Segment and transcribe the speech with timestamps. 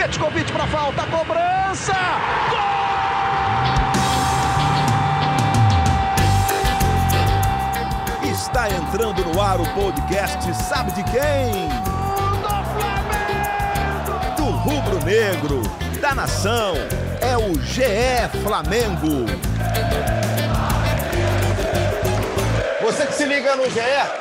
[0.00, 1.92] Petkovic para falta, cobrança!
[2.48, 2.58] Gol!
[8.32, 11.68] Está entrando no ar o podcast Sabe de quem?
[12.40, 14.36] Do Flamengo!
[14.38, 15.60] Do rubro-negro,
[16.00, 16.72] da nação,
[17.20, 19.26] é o GE Flamengo.
[22.80, 23.80] Você que se liga no GE,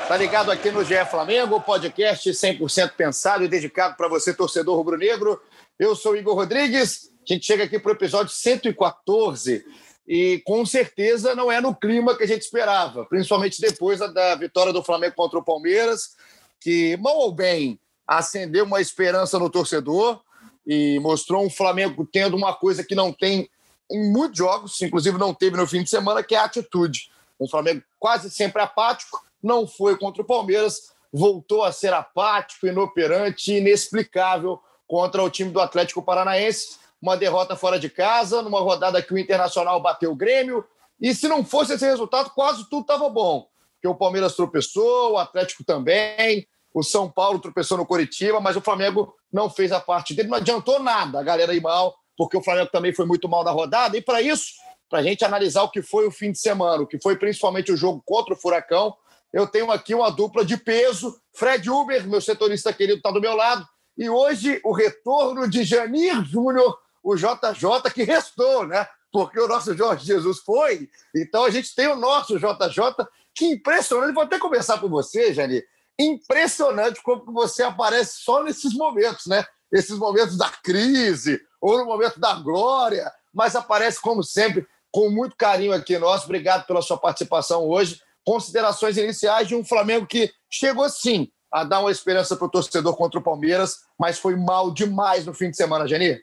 [0.10, 5.42] tá ligado aqui no GE Flamengo, podcast 100% pensado e dedicado para você, torcedor rubro-negro.
[5.80, 9.66] Eu sou Igor Rodrigues, a gente chega aqui para o episódio 114
[10.06, 14.74] e com certeza não é no clima que a gente esperava, principalmente depois da, vitória
[14.74, 16.18] do Flamengo contra o Palmeiras,
[16.60, 20.20] que, mal ou bem, acendeu uma esperança no torcedor
[20.68, 23.50] e mostrou um Flamengo tendo uma coisa que não tem
[23.90, 27.10] em muitos jogos, inclusive não teve no fim de semana, que é a atitude.
[27.40, 33.54] Um Flamengo quase sempre apático, não foi contra o Palmeiras, voltou a ser apático, inoperante,
[33.54, 36.80] inexplicável contra o time do Atlético Paranaense.
[37.00, 40.66] Uma derrota fora de casa, numa rodada que o Internacional bateu o Grêmio.
[41.00, 43.48] E se não fosse esse resultado, quase tudo estava bom.
[43.76, 48.62] Porque o Palmeiras tropeçou, o Atlético também, o São Paulo tropeçou no Coritiba, mas o
[48.62, 50.28] Flamengo não fez a parte dele.
[50.28, 53.52] Não adiantou nada a galera ir mal, porque o Flamengo também foi muito mal na
[53.52, 53.96] rodada.
[53.96, 54.54] E para isso,
[54.90, 57.72] para a gente analisar o que foi o fim de semana, o que foi principalmente
[57.72, 58.94] o jogo contra o Furacão.
[59.32, 61.16] Eu tenho aqui uma dupla de peso.
[61.32, 63.66] Fred Uber, meu setorista querido, está do meu lado.
[64.00, 68.88] E hoje o retorno de Janir Júnior, o JJ, que restou, né?
[69.12, 70.90] Porque o nosso Jorge Jesus foi.
[71.14, 73.06] Então a gente tem o nosso JJ,
[73.36, 74.14] que impressionante.
[74.14, 75.66] Vou até começar com você, Janir.
[76.00, 79.46] Impressionante como você aparece só nesses momentos, né?
[79.70, 85.36] Esses momentos da crise ou no momento da glória, mas aparece como sempre com muito
[85.36, 86.24] carinho aqui nosso.
[86.24, 88.02] Obrigado pela sua participação hoje.
[88.24, 92.96] Considerações iniciais de um Flamengo que chegou sim a dar uma esperança para o torcedor
[92.96, 96.22] contra o Palmeiras, mas foi mal demais no fim de semana, Geni.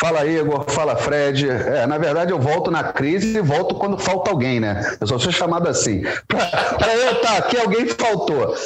[0.00, 1.46] Fala Igor, fala Fred.
[1.50, 4.96] É, na verdade, eu volto na crise e volto quando falta alguém, né?
[4.98, 6.02] Eu só sou chamado assim.
[6.26, 8.56] Para eu estar aqui, alguém faltou.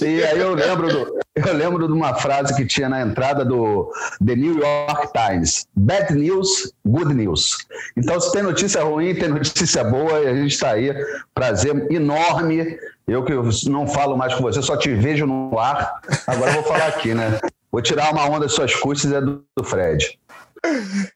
[0.00, 3.90] E aí eu lembro, do, eu lembro de uma frase que tinha na entrada do
[4.24, 7.56] The New York Times: Bad news, good news.
[7.96, 10.94] Então, se tem notícia ruim, tem notícia boa, e a gente está aí.
[11.34, 12.78] Prazer enorme.
[13.08, 13.34] Eu que
[13.68, 16.00] não falo mais com você, só te vejo no ar.
[16.24, 17.40] Agora eu vou falar aqui, né?
[17.70, 20.16] Vou tirar uma onda das suas custas, é do Fred.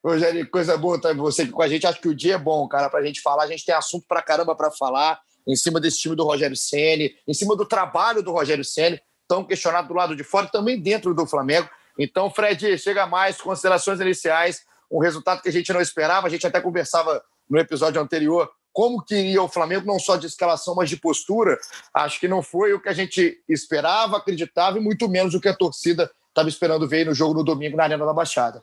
[0.05, 1.87] Rogério, coisa boa estar você aqui com a gente.
[1.87, 3.45] Acho que o dia é bom, cara, para a gente falar.
[3.45, 7.15] A gente tem assunto para caramba para falar em cima desse time do Rogério Ceni,
[7.27, 11.15] em cima do trabalho do Rogério Ceni, tão questionado do lado de fora, também dentro
[11.15, 11.69] do Flamengo.
[11.99, 14.61] Então, Fred, chega mais, considerações iniciais,
[14.91, 16.27] um resultado que a gente não esperava.
[16.27, 20.75] A gente até conversava no episódio anterior como queria o Flamengo, não só de escalação,
[20.75, 21.59] mas de postura.
[21.93, 25.49] Acho que não foi o que a gente esperava, acreditava e muito menos o que
[25.49, 28.63] a torcida estava esperando ver no jogo no domingo na Arena da Baixada.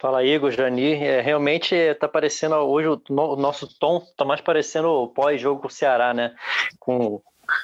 [0.00, 4.40] Fala Igor, Jani, é, realmente está parecendo hoje o, no, o, nosso tom está mais
[4.40, 6.34] parecendo o pós-jogo o Ceará, né?
[6.78, 7.20] Com,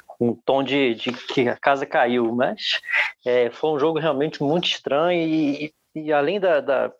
[0.06, 2.82] com um tom de, de, que a casa caiu, mas
[3.24, 6.92] é, foi um jogo realmente muito estranho e, e além da, da,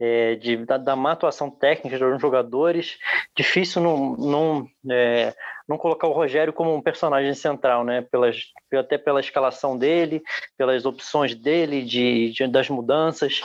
[0.00, 2.96] é, de, da, da má atuação técnica dos jogadores,
[3.36, 5.34] difícil não, não, é,
[5.68, 8.00] não colocar o Rogério como um personagem central, né?
[8.00, 8.36] Pelas,
[8.72, 10.22] até pela escalação dele,
[10.56, 13.42] pelas opções dele, de, de das mudanças.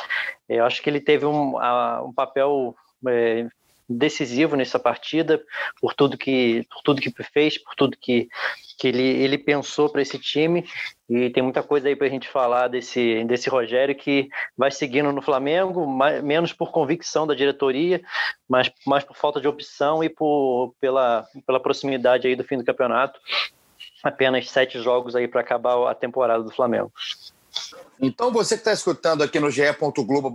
[0.47, 2.75] É, eu acho que ele teve um, a, um papel
[3.07, 3.47] é,
[3.89, 5.43] decisivo nessa partida,
[5.81, 8.29] por tudo que, por tudo que fez, por tudo que,
[8.77, 10.65] que ele, ele pensou para esse time.
[11.09, 15.11] E tem muita coisa aí para a gente falar desse, desse Rogério que vai seguindo
[15.11, 18.01] no Flamengo, mais, menos por convicção da diretoria,
[18.47, 22.65] mas mais por falta de opção e por, pela, pela proximidade aí do fim do
[22.65, 23.19] campeonato.
[24.03, 26.91] Apenas sete jogos aí para acabar a temporada do Flamengo.
[28.01, 30.31] Então, você que está escutando aqui no ge.globo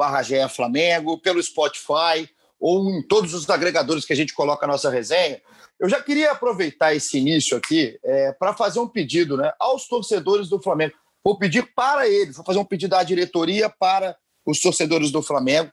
[0.49, 5.41] Flamengo, pelo Spotify, ou em todos os agregadores que a gente coloca a nossa resenha.
[5.79, 10.49] Eu já queria aproveitar esse início aqui é, para fazer um pedido né, aos torcedores
[10.49, 10.95] do Flamengo.
[11.25, 15.71] Vou pedir para eles, vou fazer um pedido à diretoria para os torcedores do Flamengo,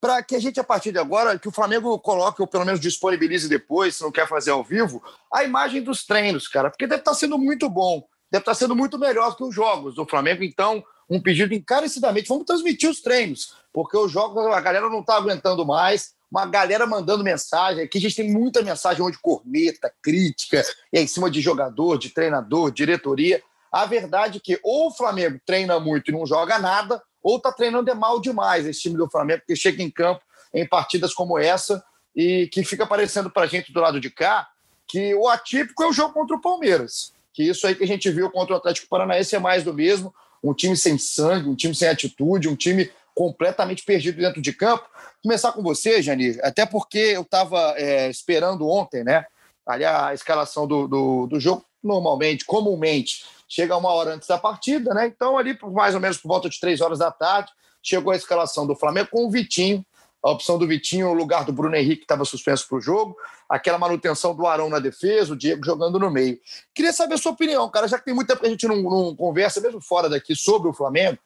[0.00, 2.80] para que a gente, a partir de agora, que o Flamengo coloque, ou pelo menos
[2.80, 5.02] disponibilize depois, se não quer fazer ao vivo,
[5.32, 8.54] a imagem dos treinos, cara, porque deve estar tá sendo muito bom, deve estar tá
[8.54, 10.42] sendo muito melhor que os jogos do Flamengo.
[10.42, 15.16] Então, um pedido encarecidamente, vamos transmitir os treinos porque os jogos a galera não está
[15.16, 16.14] aguentando mais.
[16.30, 17.82] Uma galera mandando mensagem.
[17.82, 22.70] Aqui a gente tem muita mensagem de corneta, crítica, em cima de jogador, de treinador,
[22.70, 23.42] diretoria.
[23.72, 27.52] A verdade é que ou o Flamengo treina muito e não joga nada, ou está
[27.52, 31.38] treinando é mal demais esse time do Flamengo, porque chega em campo em partidas como
[31.38, 31.82] essa
[32.14, 34.48] e que fica aparecendo para a gente do lado de cá
[34.86, 37.12] que o atípico é o jogo contra o Palmeiras.
[37.32, 40.12] Que isso aí que a gente viu contra o Atlético Paranaense é mais do mesmo.
[40.42, 42.90] Um time sem sangue, um time sem atitude, um time
[43.20, 44.88] completamente perdido dentro de campo.
[45.22, 49.26] Começar com você, Jani, até porque eu estava é, esperando ontem, né?
[49.66, 54.94] Ali a escalação do, do, do, jogo, normalmente, comumente, chega uma hora antes da partida,
[54.94, 55.06] né?
[55.06, 57.52] Então, ali, mais ou menos por volta de três horas da tarde,
[57.82, 59.84] chegou a escalação do Flamengo com o Vitinho,
[60.24, 63.14] a opção do Vitinho no lugar do Bruno Henrique, que estava suspenso para o jogo,
[63.50, 66.38] aquela manutenção do Arão na defesa, o Diego jogando no meio.
[66.74, 68.80] Queria saber a sua opinião, cara, já que tem muito tempo que a gente não,
[68.80, 71.18] não conversa, mesmo fora daqui, sobre o Flamengo.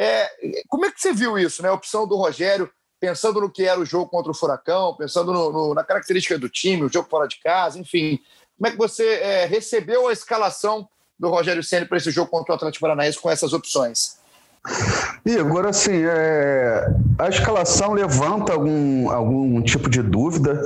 [0.00, 0.30] É,
[0.68, 1.68] como é que você viu isso, né?
[1.68, 5.50] A opção do Rogério, pensando no que era o jogo contra o Furacão, pensando no,
[5.50, 8.20] no, na característica do time, o jogo fora de casa, enfim.
[8.56, 12.52] Como é que você é, recebeu a escalação do Rogério Senna para esse jogo contra
[12.52, 14.17] o Atlético Paranaense com essas opções?
[15.24, 16.90] Igor, assim, é...
[17.18, 20.60] a escalação levanta algum, algum tipo de dúvida,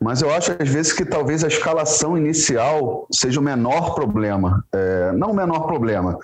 [0.00, 4.64] mas eu acho às vezes que talvez a escalação inicial seja o menor problema.
[4.72, 5.12] É...
[5.12, 6.18] Não o menor problema,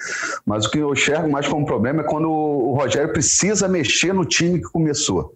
[0.46, 4.24] mas o que eu enxergo mais como problema é quando o Rogério precisa mexer no
[4.24, 5.34] time que começou.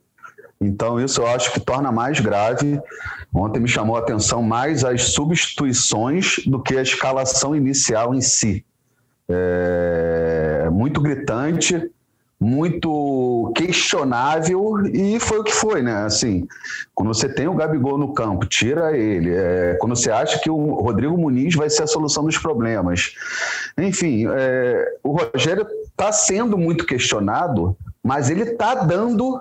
[0.60, 2.80] Então, isso eu acho que torna mais grave.
[3.32, 8.64] Ontem me chamou a atenção mais as substituições do que a escalação inicial em si
[9.28, 11.90] é, muito gritante,
[12.40, 16.04] muito questionável e foi o que foi, né?
[16.04, 16.46] Assim,
[16.94, 19.34] quando você tem o Gabigol no campo, tira ele.
[19.34, 23.14] É, quando você acha que o Rodrigo Muniz vai ser a solução dos problemas.
[23.76, 29.40] Enfim, é, o Rogério está sendo muito questionado, mas ele está dando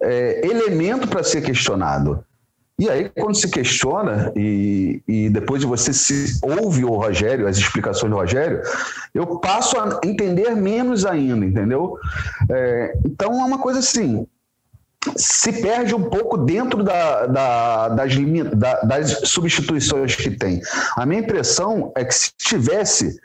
[0.00, 2.24] é, elemento para ser questionado.
[2.78, 7.56] E aí, quando se questiona, e, e depois de você se ouve o Rogério, as
[7.58, 8.62] explicações do Rogério,
[9.12, 11.98] eu passo a entender menos ainda, entendeu?
[12.48, 14.24] É, então é uma coisa assim.
[15.16, 18.12] Se perde um pouco dentro da, da, das,
[18.54, 20.60] da, das substituições que tem.
[20.96, 23.18] A minha impressão é que se tivesse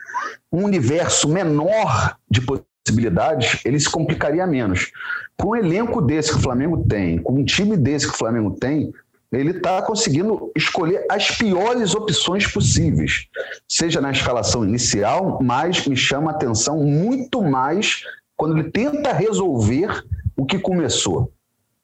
[0.50, 4.90] um universo menor de possibilidades, ele se complicaria menos.
[5.36, 8.52] Com um elenco desse que o Flamengo tem, com um time desse que o Flamengo
[8.52, 8.92] tem,
[9.34, 13.26] ele está conseguindo escolher as piores opções possíveis,
[13.68, 18.04] seja na escalação inicial, mas me chama a atenção muito mais
[18.36, 20.04] quando ele tenta resolver
[20.36, 21.32] o que começou.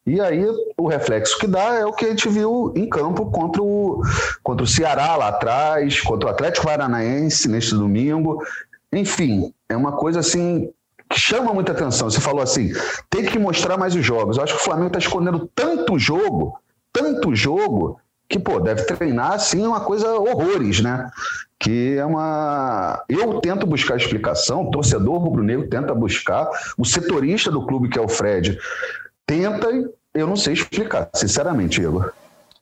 [0.06, 0.44] E aí
[0.76, 4.02] o reflexo que dá é o que a gente viu em campo contra o,
[4.43, 8.43] contra o Ceará lá atrás, contra o Atlético Paranaense neste domingo.
[8.93, 10.70] Enfim, é uma coisa assim
[11.08, 12.11] que chama muita atenção.
[12.11, 12.73] Você falou assim,
[13.08, 14.37] tem que mostrar mais os jogos.
[14.37, 16.58] Eu acho que o Flamengo está escondendo tanto jogo
[16.93, 21.11] tanto jogo que, pô, deve treinar assim uma coisa horrores, né?
[21.59, 23.05] Que é uma.
[23.09, 26.49] Eu tento buscar explicação, o torcedor rubro-negro tenta buscar,
[26.79, 28.59] o setorista do clube, que é o Fred,
[29.27, 29.69] tenta,
[30.15, 32.13] eu não sei explicar, sinceramente, Igor.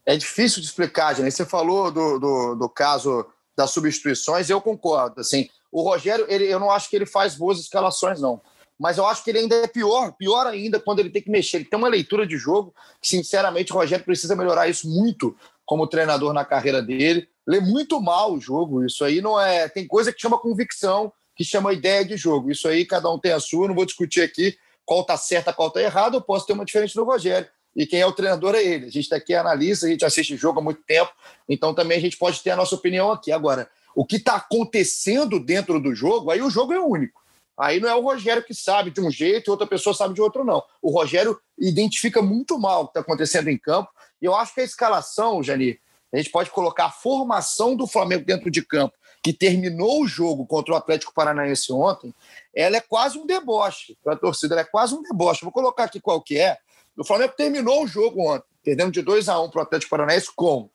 [0.05, 1.31] É difícil de explicar, gente.
[1.31, 3.25] Você falou do, do, do caso
[3.55, 5.21] das substituições, eu concordo.
[5.21, 8.41] Assim, o Rogério, ele, eu não acho que ele faz boas escalações, não
[8.79, 11.57] mas eu acho que ele ainda é pior, pior ainda quando ele tem que mexer.
[11.57, 15.35] Ele tem uma leitura de jogo que, sinceramente, o Rogério precisa melhorar isso muito
[15.65, 17.27] como treinador na carreira dele.
[17.45, 18.85] Lê muito mal o jogo.
[18.85, 19.67] Isso aí não é.
[19.67, 22.49] Tem coisa que chama convicção, que chama ideia de jogo.
[22.49, 23.67] Isso aí cada um tem a sua.
[23.67, 26.15] Não vou discutir aqui qual tá certa, qual tá errado.
[26.15, 27.49] Eu posso ter uma diferente do Rogério.
[27.75, 28.85] E quem é o treinador é ele.
[28.85, 31.11] A gente está aqui analisa, a gente assiste jogo há muito tempo,
[31.47, 33.31] então também a gente pode ter a nossa opinião aqui.
[33.31, 37.21] Agora, o que está acontecendo dentro do jogo, aí o jogo é único.
[37.59, 40.21] Aí não é o Rogério que sabe de um jeito e outra pessoa sabe de
[40.21, 40.63] outro, não.
[40.81, 43.89] O Rogério identifica muito mal o que está acontecendo em campo.
[44.21, 45.77] E eu acho que a escalação, Jani,
[46.13, 50.45] a gente pode colocar a formação do Flamengo dentro de campo, que terminou o jogo
[50.45, 52.15] contra o Atlético Paranaense ontem,
[52.55, 55.43] ela é quase um deboche para a torcida, ela é quase um deboche.
[55.43, 56.57] Vou colocar aqui qual que é.
[56.97, 59.89] O Flamengo terminou o jogo ontem, perdendo de 2 a 1 um para o Atlético
[59.89, 60.69] Paranaense com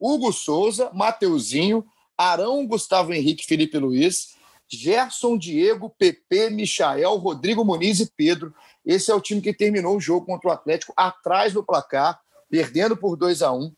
[0.00, 1.84] Hugo Souza, Mateuzinho,
[2.16, 4.34] Arão, Gustavo Henrique, Felipe Luiz,
[4.72, 8.54] Gerson, Diego, PP, Michael, Rodrigo Muniz e Pedro.
[8.84, 12.96] Esse é o time que terminou o jogo contra o Atlético atrás do placar, perdendo
[12.96, 13.72] por 2 a 1 um.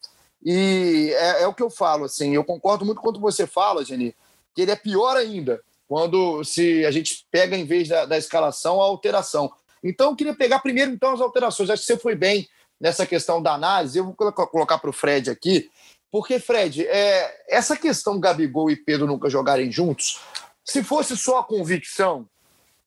[0.45, 4.15] E é, é, o que eu falo, assim, eu concordo muito quando você fala, Geni,
[4.55, 8.81] que ele é pior ainda quando se a gente pega, em vez da, da escalação,
[8.81, 9.53] a alteração.
[9.83, 11.71] Então, eu queria pegar primeiro então as alterações.
[11.71, 12.49] Acho que você foi bem
[12.81, 13.99] nessa questão da análise.
[13.99, 15.71] Eu vou colocar para o Fred aqui,
[16.11, 20.21] porque, Fred, é, essa questão Gabigol e Pedro nunca jogarem juntos,
[20.65, 22.27] se fosse só a convicção,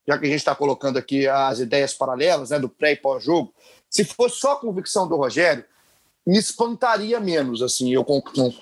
[0.07, 3.53] já que a gente está colocando aqui as ideias paralelas né, do pré e pós-jogo,
[3.89, 5.63] se fosse só a convicção do Rogério,
[6.25, 7.61] me espantaria menos.
[7.61, 8.05] Assim, eu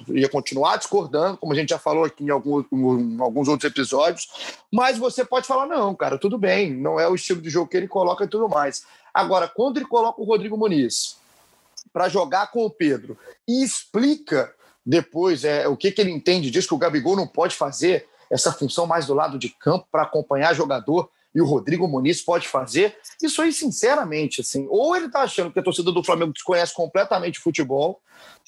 [0.09, 4.27] ia continuar discordando, como a gente já falou aqui em alguns, em alguns outros episódios,
[4.71, 7.77] mas você pode falar: não, cara, tudo bem, não é o estilo de jogo que
[7.77, 8.85] ele coloca e tudo mais.
[9.13, 11.17] Agora, quando ele coloca o Rodrigo Muniz
[11.91, 13.17] para jogar com o Pedro
[13.47, 14.53] e explica
[14.85, 18.51] depois é, o que, que ele entende disso, que o Gabigol não pode fazer, essa
[18.51, 22.97] função mais do lado de campo para acompanhar jogador e o Rodrigo Muniz pode fazer.
[23.21, 27.39] Isso aí, sinceramente, assim, ou ele está achando que a torcida do Flamengo desconhece completamente
[27.39, 28.01] o futebol,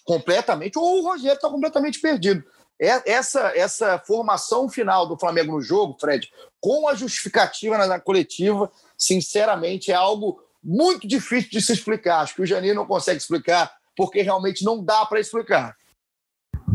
[0.05, 2.41] completamente, ou o Rogério está completamente perdido.
[2.79, 6.31] É, essa, essa formação final do Flamengo no jogo, Fred,
[6.61, 12.21] com a justificativa na, na coletiva, sinceramente, é algo muito difícil de se explicar.
[12.21, 15.75] Acho que o Janir não consegue explicar, porque realmente não dá para explicar.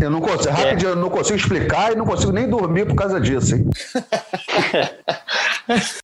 [0.00, 0.52] Eu não consigo, é.
[0.52, 3.68] rapidinho, eu não consigo explicar e não consigo nem dormir por causa disso, hein?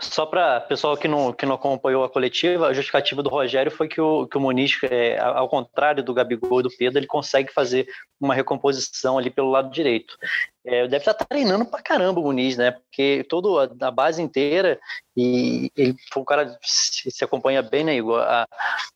[0.00, 3.88] Só para pessoal que não, que não acompanhou a coletiva, a justificativa do Rogério foi
[3.88, 7.52] que o, que o Muniz, é, ao contrário do Gabigol e do Pedro, ele consegue
[7.52, 7.86] fazer
[8.18, 10.16] uma recomposição ali pelo lado direito.
[10.64, 12.70] É, deve estar treinando pra caramba o Muniz, né?
[12.70, 14.80] Porque toda a, base inteira,
[15.14, 18.20] e ele foi um cara se, se acompanha bem, né, Igor?
[18.20, 18.46] A,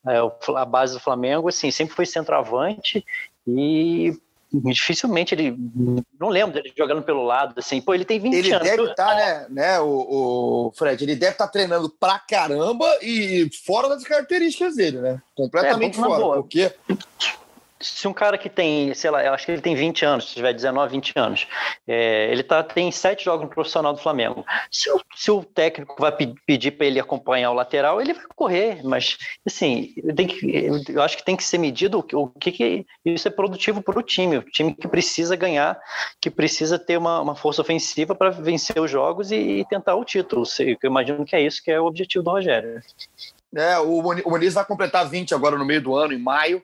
[0.05, 3.05] a, a base do Flamengo, assim, sempre foi centroavante
[3.47, 4.13] e
[4.53, 5.55] dificilmente ele.
[6.19, 7.81] Não lembro dele jogando pelo lado, assim.
[7.81, 8.67] Pô, ele tem 20 ele anos.
[8.67, 9.87] Ele deve estar, tá, né, né, o,
[10.67, 11.03] o, Fred?
[11.03, 15.21] Ele deve estar tá treinando pra caramba e fora das características dele, né?
[15.35, 16.21] Completamente é, fora.
[16.21, 16.35] Boa.
[16.37, 16.71] Porque
[17.81, 20.35] se um cara que tem, sei lá, eu acho que ele tem 20 anos, se
[20.35, 21.47] tiver 19, 20 anos,
[21.87, 24.45] é, ele tá, tem sete jogos no profissional do Flamengo.
[24.71, 26.11] Se o, se o técnico vai
[26.45, 30.45] pedir para ele acompanhar o lateral, ele vai correr, mas assim, tem que,
[30.89, 33.99] eu acho que tem que ser medido o, o que, que isso é produtivo para
[33.99, 35.79] o time, o time que precisa ganhar,
[36.19, 40.05] que precisa ter uma, uma força ofensiva para vencer os jogos e, e, tentar o
[40.05, 40.43] título.
[40.59, 42.81] Eu imagino que é isso que é o objetivo do Rogério.
[43.53, 46.63] É, o Muniz vai completar 20 agora no meio do ano, em maio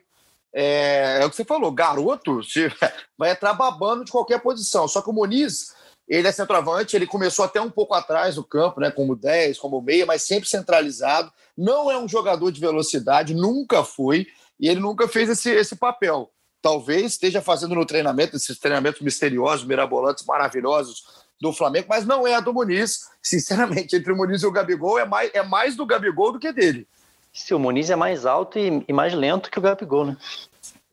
[0.54, 2.70] é, é, o que você falou, garoto se,
[3.16, 4.88] vai entrar babando de qualquer posição.
[4.88, 5.74] Só que o Muniz,
[6.08, 9.80] ele é centroavante, ele começou até um pouco atrás no campo, né, como 10, como
[9.80, 11.32] meia, mas sempre centralizado.
[11.56, 14.26] Não é um jogador de velocidade, nunca foi,
[14.58, 16.30] e ele nunca fez esse, esse papel.
[16.60, 21.04] Talvez esteja fazendo no treinamento, esses treinamentos misteriosos, mirabolantes, maravilhosos
[21.40, 23.08] do Flamengo, mas não é a do Muniz.
[23.22, 26.52] Sinceramente, entre o Muniz e o Gabigol, é mais, é mais do Gabigol do que
[26.52, 26.88] dele.
[27.32, 30.16] Se o Muniz é mais alto e, e mais lento que o Gabigol, né?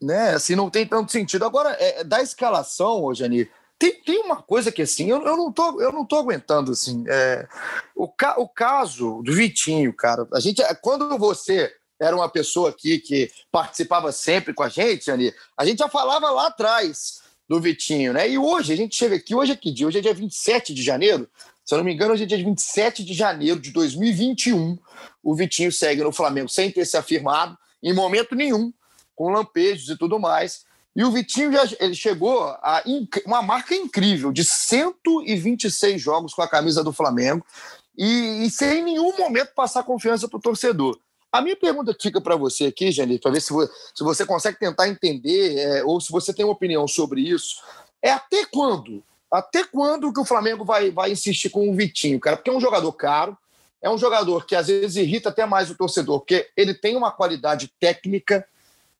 [0.00, 1.44] Né, assim, não tem tanto sentido.
[1.44, 5.52] Agora, é, da escalação, ô Jani, tem, tem uma coisa que assim, eu, eu, não,
[5.52, 7.04] tô, eu não tô aguentando, assim.
[7.08, 7.46] É,
[7.94, 12.98] o, ca, o caso do Vitinho, cara, a gente, quando você era uma pessoa aqui
[12.98, 18.12] que participava sempre com a gente, Jani, a gente já falava lá atrás do Vitinho,
[18.12, 18.28] né?
[18.28, 19.86] E hoje, a gente chega aqui, hoje é que dia?
[19.86, 21.28] Hoje é dia 27 de janeiro.
[21.64, 24.78] Se eu não me engano, hoje é dia 27 de janeiro de 2021.
[25.26, 28.72] O Vitinho segue no Flamengo sem ter se afirmado em momento nenhum,
[29.12, 30.64] com lampejos e tudo mais.
[30.94, 32.80] E o Vitinho já ele chegou a
[33.26, 37.44] uma marca incrível de 126 jogos com a camisa do Flamengo
[37.98, 40.96] e, e sem nenhum momento passar confiança para o torcedor.
[41.32, 43.52] A minha pergunta fica para você aqui, Janine, para ver se,
[43.94, 47.56] se, você consegue tentar entender é, ou se você tem uma opinião sobre isso,
[48.00, 52.36] é até quando até quando que o Flamengo vai, vai insistir com o Vitinho, cara?
[52.36, 53.36] Porque é um jogador caro,
[53.86, 57.12] é um jogador que às vezes irrita até mais o torcedor, porque ele tem uma
[57.12, 58.44] qualidade técnica,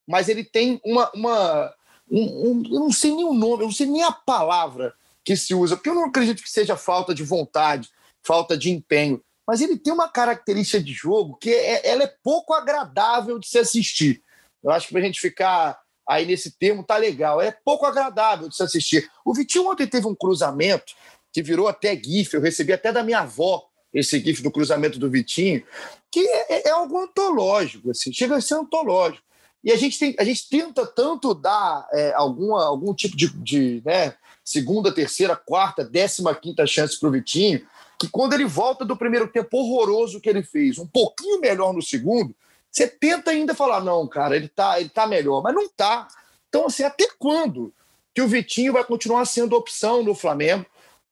[0.06, 1.10] mas ele tem uma.
[1.12, 1.74] uma
[2.08, 5.36] um, um, eu não sei nem o nome, eu não sei nem a palavra que
[5.36, 7.90] se usa, porque eu não acredito que seja falta de vontade,
[8.24, 12.54] falta de empenho, mas ele tem uma característica de jogo que é, ela é pouco
[12.54, 14.22] agradável de se assistir.
[14.62, 17.40] Eu acho que para a gente ficar aí nesse termo tá legal.
[17.40, 19.10] É pouco agradável de se assistir.
[19.24, 20.94] O Vitinho ontem teve um cruzamento
[21.32, 23.65] que virou até GIF, eu recebi até da minha avó
[23.98, 25.62] esse GIF do cruzamento do Vitinho,
[26.10, 29.24] que é, é, é algo antológico, assim, chega a ser antológico.
[29.64, 33.82] E a gente, tem, a gente tenta tanto dar é, alguma, algum tipo de, de
[33.84, 37.66] né, segunda, terceira, quarta, décima quinta chance para o Vitinho,
[37.98, 41.82] que quando ele volta do primeiro tempo horroroso que ele fez, um pouquinho melhor no
[41.82, 42.34] segundo,
[42.70, 46.06] você tenta ainda falar, não, cara, ele tá, ele tá melhor, mas não tá.
[46.48, 47.72] Então, assim, até quando
[48.14, 50.64] que o Vitinho vai continuar sendo opção no Flamengo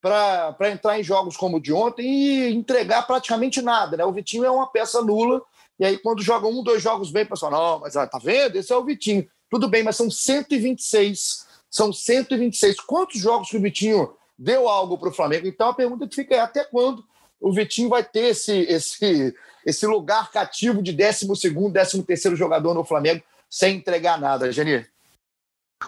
[0.05, 4.05] para entrar em jogos como o de ontem e entregar praticamente nada, né?
[4.05, 5.41] O Vitinho é uma peça nula,
[5.79, 8.55] e aí quando joga um, dois jogos bem, o pessoal, não, mas tá vendo?
[8.55, 9.27] Esse é o Vitinho.
[9.49, 11.47] Tudo bem, mas são 126.
[11.71, 12.81] São 126.
[12.81, 15.47] Quantos jogos que o Vitinho deu algo para o Flamengo?
[15.47, 17.03] Então a pergunta que fica é até quando
[17.41, 19.33] o Vitinho vai ter esse, esse,
[19.65, 24.87] esse lugar cativo de 12, 13 terceiro jogador no Flamengo sem entregar nada, Janir.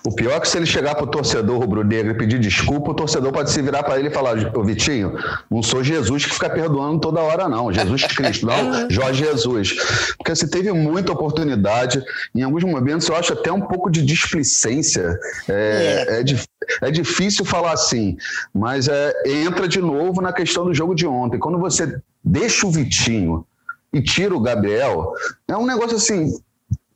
[0.03, 2.93] O pior é que se ele chegar para o torcedor rubro-negro e pedir desculpa, o
[2.93, 5.17] torcedor pode se virar para ele e falar: Ô Vitinho,
[5.49, 7.71] não sou Jesus que fica perdoando toda hora, não.
[7.71, 8.89] Jesus Cristo, não.
[8.89, 9.75] Jorge Jesus.
[10.17, 12.03] Porque se teve muita oportunidade,
[12.35, 15.17] em alguns momentos eu acho até um pouco de displicência.
[15.47, 16.21] É, é.
[16.21, 18.17] é, é difícil falar assim,
[18.53, 21.39] mas é, entra de novo na questão do jogo de ontem.
[21.39, 23.45] Quando você deixa o Vitinho
[23.93, 25.13] e tira o Gabriel,
[25.47, 26.33] é um negócio assim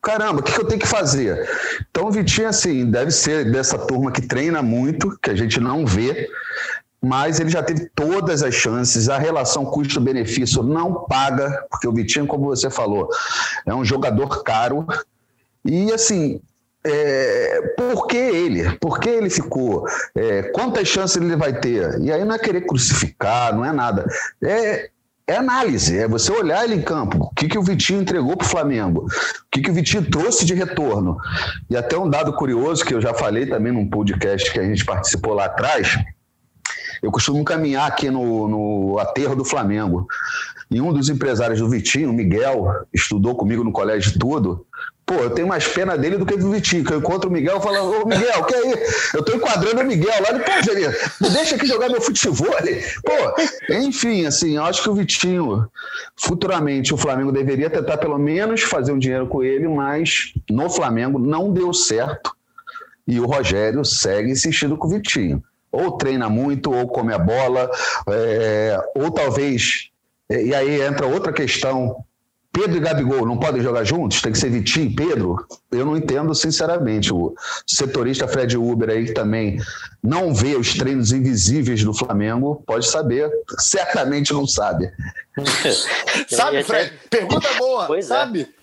[0.01, 1.48] caramba, o que, eu tenho que fazer?
[1.89, 5.86] Então o Vitinho, assim, deve ser dessa turma que treina muito, que a gente não
[5.86, 6.29] vê,
[7.01, 9.10] mas ele já teve todas as chances.
[9.10, 13.10] A relação custo-benefício não paga, porque o Vitinho, como você falou,
[13.65, 14.86] é um jogador caro.
[15.65, 16.41] E assim,
[16.84, 18.72] é, por que ele?
[18.77, 19.86] Por que ele ficou?
[20.15, 22.00] É, quantas chances ele vai ter?
[22.01, 24.05] E aí não é querer crucificar, não é nada.
[24.43, 24.89] É,
[25.32, 27.18] é análise, é você olhar ele em campo.
[27.26, 29.06] O que, que o Vitinho entregou para o Flamengo?
[29.06, 29.10] O
[29.52, 31.18] que, que o Vitinho trouxe de retorno?
[31.70, 34.84] E até um dado curioso que eu já falei também num podcast que a gente
[34.84, 35.98] participou lá atrás.
[37.02, 40.06] Eu costumo caminhar aqui no, no aterro do Flamengo.
[40.70, 44.66] E um dos empresários do Vitinho, Miguel, estudou comigo no colégio tudo.
[45.12, 46.86] Pô, eu tenho mais pena dele do que do Vitinho.
[46.89, 48.74] Eu encontro o Miguel falo, ô Miguel, que aí?
[49.13, 50.30] Eu tô enquadrando o Miguel lá.
[50.30, 50.89] Ele, pô, Janir,
[51.20, 52.48] me deixa aqui jogar meu futebol.
[53.03, 55.70] Pô, enfim, assim, eu acho que o Vitinho,
[56.15, 61.20] futuramente, o Flamengo deveria tentar pelo menos fazer um dinheiro com ele, mas no Flamengo
[61.20, 62.32] não deu certo.
[63.06, 65.44] E o Rogério segue insistindo com o Vitinho.
[65.70, 67.70] Ou treina muito, ou come a bola,
[68.08, 69.91] é, ou talvez
[70.32, 72.06] e aí entra outra questão.
[72.51, 74.22] Pedro e Gabigol não podem jogar juntos?
[74.22, 75.48] Tem que ser Vitinho e Pedro?
[75.72, 77.13] Eu não entendo, sinceramente.
[77.13, 77.34] O
[77.65, 79.58] setorista Fred Uber aí que também
[80.03, 83.31] não vê os treinos invisíveis do Flamengo, pode saber.
[83.58, 84.91] Certamente não sabe.
[86.27, 86.93] sabe, Fred?
[87.10, 87.86] Pergunta boa.
[87.86, 88.08] Pois é.
[88.10, 88.41] sabe?
[88.41, 88.61] É.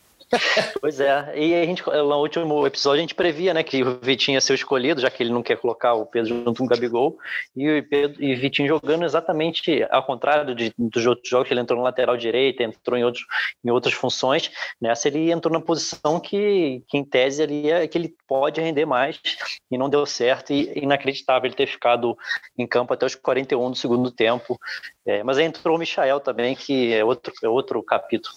[0.81, 4.37] Pois é, e a gente, no último episódio, a gente previa, né, que o Vitinho
[4.37, 6.69] ia ser o escolhido, já que ele não quer colocar o Pedro junto com o
[6.69, 7.19] Gabigol,
[7.57, 11.61] e o Pedro, e Vitinho jogando exatamente ao contrário de, dos outros jogos, que ele
[11.61, 13.25] entrou no lateral direito, entrou em, outros,
[13.65, 17.97] em outras funções, nessa ele entrou na posição que, que em tese ele é, que
[17.97, 19.21] ele pode render mais,
[19.71, 22.17] e não deu certo, e inacreditável ele ter ficado
[22.57, 24.59] em campo até os 41 do segundo tempo,
[25.07, 28.35] é, mas aí entrou o Michael também, que é outro, é outro capítulo.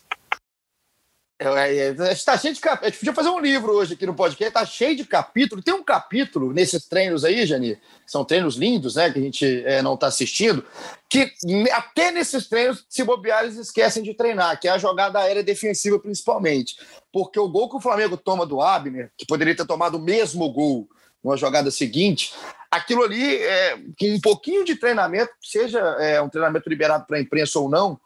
[1.41, 2.83] Está é, é, cheio de capítulos.
[2.83, 5.65] A gente podia fazer um livro hoje aqui no podcast, está cheio de capítulos.
[5.65, 9.09] Tem um capítulo nesses treinos aí, Jani, são treinos lindos, né?
[9.09, 10.63] Que a gente é, não está assistindo,
[11.09, 11.33] que
[11.71, 15.97] até nesses treinos, se bobear, eles esquecem de treinar, que é a jogada aérea defensiva,
[15.97, 16.75] principalmente.
[17.11, 20.47] Porque o gol que o Flamengo toma do Abner, que poderia ter tomado o mesmo
[20.51, 20.87] gol
[21.23, 22.35] numa jogada seguinte,
[22.69, 27.21] aquilo ali, é, com um pouquinho de treinamento, seja é, um treinamento liberado para a
[27.21, 27.99] imprensa ou não,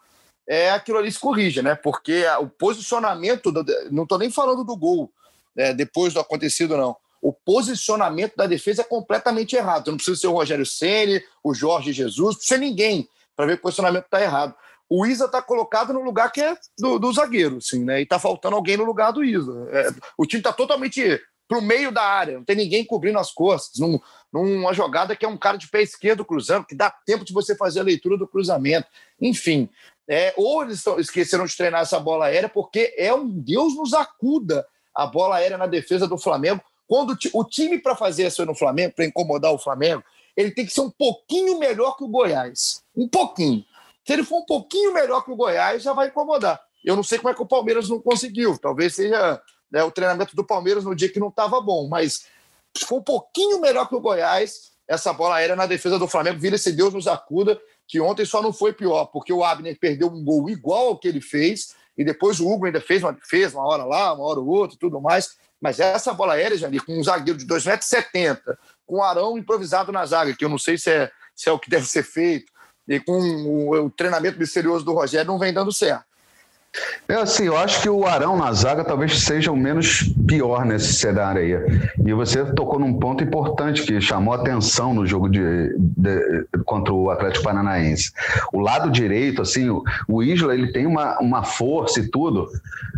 [0.48, 1.76] é aquilo ali se corrige, né?
[1.76, 5.12] Porque o posicionamento, do, não estou nem falando do gol,
[5.56, 6.96] né, depois do acontecido, não.
[7.22, 9.90] O posicionamento da defesa é completamente errado.
[9.90, 13.60] Não precisa ser o Rogério Ceni, o Jorge Jesus, não precisa ninguém para ver que
[13.60, 14.54] o posicionamento está errado.
[14.88, 18.00] O Isa está colocado no lugar que é do, do zagueiro, assim, né?
[18.00, 19.68] E está faltando alguém no lugar do Isa.
[19.72, 23.32] É, o time está totalmente para o meio da área, não tem ninguém cobrindo as
[23.32, 24.00] costas, num,
[24.34, 27.56] numa jogada que é um cara de pé esquerdo cruzando, que dá tempo de você
[27.56, 28.88] fazer a leitura do cruzamento.
[29.22, 29.70] Enfim,
[30.08, 34.66] é, ou eles esqueceram de treinar essa bola aérea, porque é um Deus nos acuda
[34.94, 36.62] a bola aérea na defesa do Flamengo.
[36.88, 40.04] Quando o time para fazer isso no Flamengo, para incomodar o Flamengo,
[40.38, 42.84] ele tem que ser um pouquinho melhor que o Goiás.
[42.96, 43.66] Um pouquinho.
[44.06, 46.62] Se ele for um pouquinho melhor que o Goiás, já vai incomodar.
[46.84, 48.58] Eu não sei como é que o Palmeiras não conseguiu.
[48.60, 49.42] Talvez seja
[49.72, 51.88] né, o treinamento do Palmeiras no dia que não estava bom.
[51.88, 52.28] Mas
[52.78, 56.40] se for um pouquinho melhor que o Goiás, essa bola aérea na defesa do Flamengo
[56.40, 60.08] vira esse Deus nos acuda que ontem só não foi pior, porque o Abner perdeu
[60.08, 63.54] um gol igual ao que ele fez, e depois o Hugo ainda fez uma, fez
[63.54, 65.38] uma hora lá, uma hora outra, tudo mais.
[65.62, 68.40] Mas essa bola aérea, Janir, com um zagueiro de 2,70m,
[68.86, 71.60] com o Arão improvisado na zaga, que eu não sei se é, se é o
[71.60, 72.52] que deve ser feito,
[72.88, 76.06] e com o, o treinamento misterioso do Rogério, não vem dando certo.
[77.08, 80.94] É assim, eu acho que o Arão na zaga talvez seja o menos pior nesse
[80.94, 81.92] cenário aí.
[82.04, 87.10] E você tocou num ponto importante que chamou atenção no jogo de, de contra o
[87.10, 88.12] Atlético Paranaense.
[88.52, 92.50] O lado direito, assim, o, o Isla ele tem uma, uma força e tudo,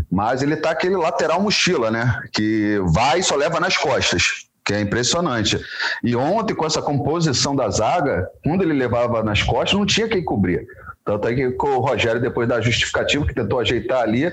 [0.09, 2.21] mas ele tá aquele lateral mochila, né?
[2.31, 5.57] Que vai e só leva nas costas que é impressionante.
[6.03, 10.21] E ontem, com essa composição da zaga, quando ele levava nas costas, não tinha quem
[10.21, 10.67] cobrir.
[11.07, 14.29] Tanto é que o Rogério, depois da justificativa, que tentou ajeitar ali,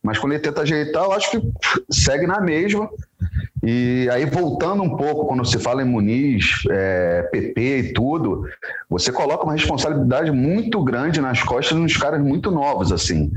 [0.00, 1.52] mas quando ele tenta ajeitar, eu acho que
[1.90, 2.88] segue na mesma.
[3.60, 8.44] E aí, voltando um pouco, quando se fala em Muniz, é, PP e tudo,
[8.88, 13.32] você coloca uma responsabilidade muito grande nas costas de uns caras muito novos, assim.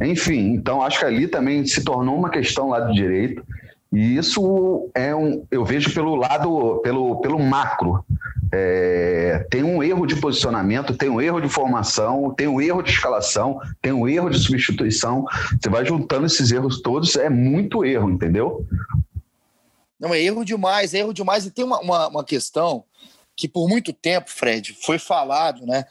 [0.00, 3.44] Enfim, então acho que ali também se tornou uma questão lá do direito.
[3.92, 8.02] E isso é um, eu vejo pelo lado, pelo, pelo macro.
[8.54, 12.90] É, tem um erro de posicionamento, tem um erro de formação, tem um erro de
[12.90, 15.24] escalação, tem um erro de substituição.
[15.60, 18.66] Você vai juntando esses erros todos, é muito erro, entendeu?
[19.98, 21.46] Não, é erro demais, é erro demais.
[21.46, 22.84] E tem uma, uma, uma questão
[23.34, 25.86] que por muito tempo, Fred, foi falado, né?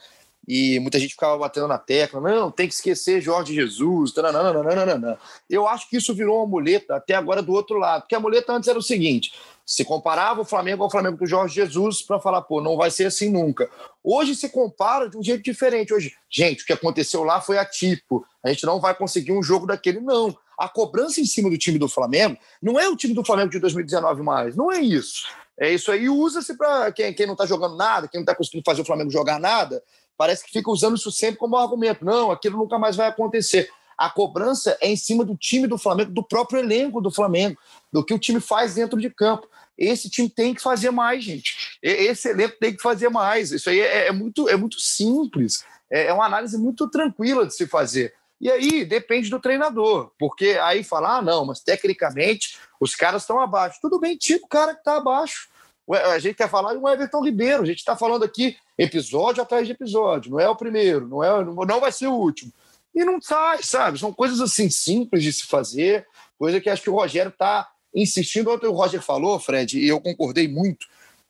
[0.46, 5.18] e muita gente ficava batendo na tecla, não, tem que esquecer Jorge Jesus, tananana.
[5.48, 8.52] eu acho que isso virou uma muleta até agora do outro lado, porque a muleta
[8.52, 9.32] antes era o seguinte,
[9.64, 13.06] Se comparava o Flamengo ao Flamengo do Jorge Jesus para falar, pô, não vai ser
[13.06, 13.70] assim nunca.
[14.02, 15.94] Hoje se compara de um jeito diferente.
[15.94, 18.26] Hoje, gente, o que aconteceu lá foi atípico.
[18.44, 20.36] A gente não vai conseguir um jogo daquele, não.
[20.58, 23.58] A cobrança em cima do time do Flamengo não é o time do Flamengo de
[23.60, 24.56] 2019 mais.
[24.56, 25.26] Não é isso.
[25.58, 26.08] É isso aí.
[26.08, 29.10] Usa-se para quem, quem não está jogando nada, quem não está conseguindo fazer o Flamengo
[29.10, 29.82] jogar nada,
[30.16, 32.04] parece que fica usando isso sempre como argumento.
[32.04, 33.70] Não, aquilo nunca mais vai acontecer.
[33.96, 37.56] A cobrança é em cima do time do Flamengo, do próprio elenco do Flamengo,
[37.92, 39.48] do que o time faz dentro de campo.
[39.76, 41.78] Esse time tem que fazer mais, gente.
[41.82, 43.52] Esse elenco tem que fazer mais.
[43.52, 45.64] Isso aí é, é muito, é muito simples.
[45.90, 48.14] É, é uma análise muito tranquila de se fazer.
[48.40, 53.38] E aí depende do treinador, porque aí falar, ah, não, mas tecnicamente os caras estão
[53.38, 53.78] abaixo.
[53.80, 55.48] Tudo bem, tipo o cara que está abaixo.
[55.88, 59.72] A gente quer falar do Everton Ribeiro, a gente está falando aqui episódio atrás de
[59.72, 62.52] episódio, não é o primeiro, não, é, não vai ser o último.
[62.94, 63.98] E não sai, sabe?
[63.98, 66.06] São coisas assim simples de se fazer,
[66.38, 68.50] coisa que acho que o Rogério está insistindo.
[68.50, 70.86] Ontem o Roger falou, Fred, e eu concordei muito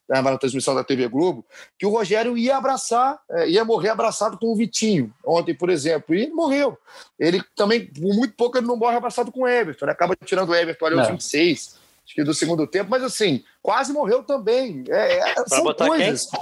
[0.08, 1.44] né, na transmissão da TV Globo,
[1.78, 6.14] que o Rogério ia abraçar, é, ia morrer abraçado com o Vitinho, ontem, por exemplo,
[6.14, 6.76] e ele morreu.
[7.18, 10.50] Ele também, por muito pouco, ele não morre abraçado com o Everton, ele acaba tirando
[10.50, 14.84] o Everton ali aos 26, acho que do segundo tempo, mas assim, quase morreu também.
[14.88, 16.26] É, é, são coisas.
[16.26, 16.40] Quem?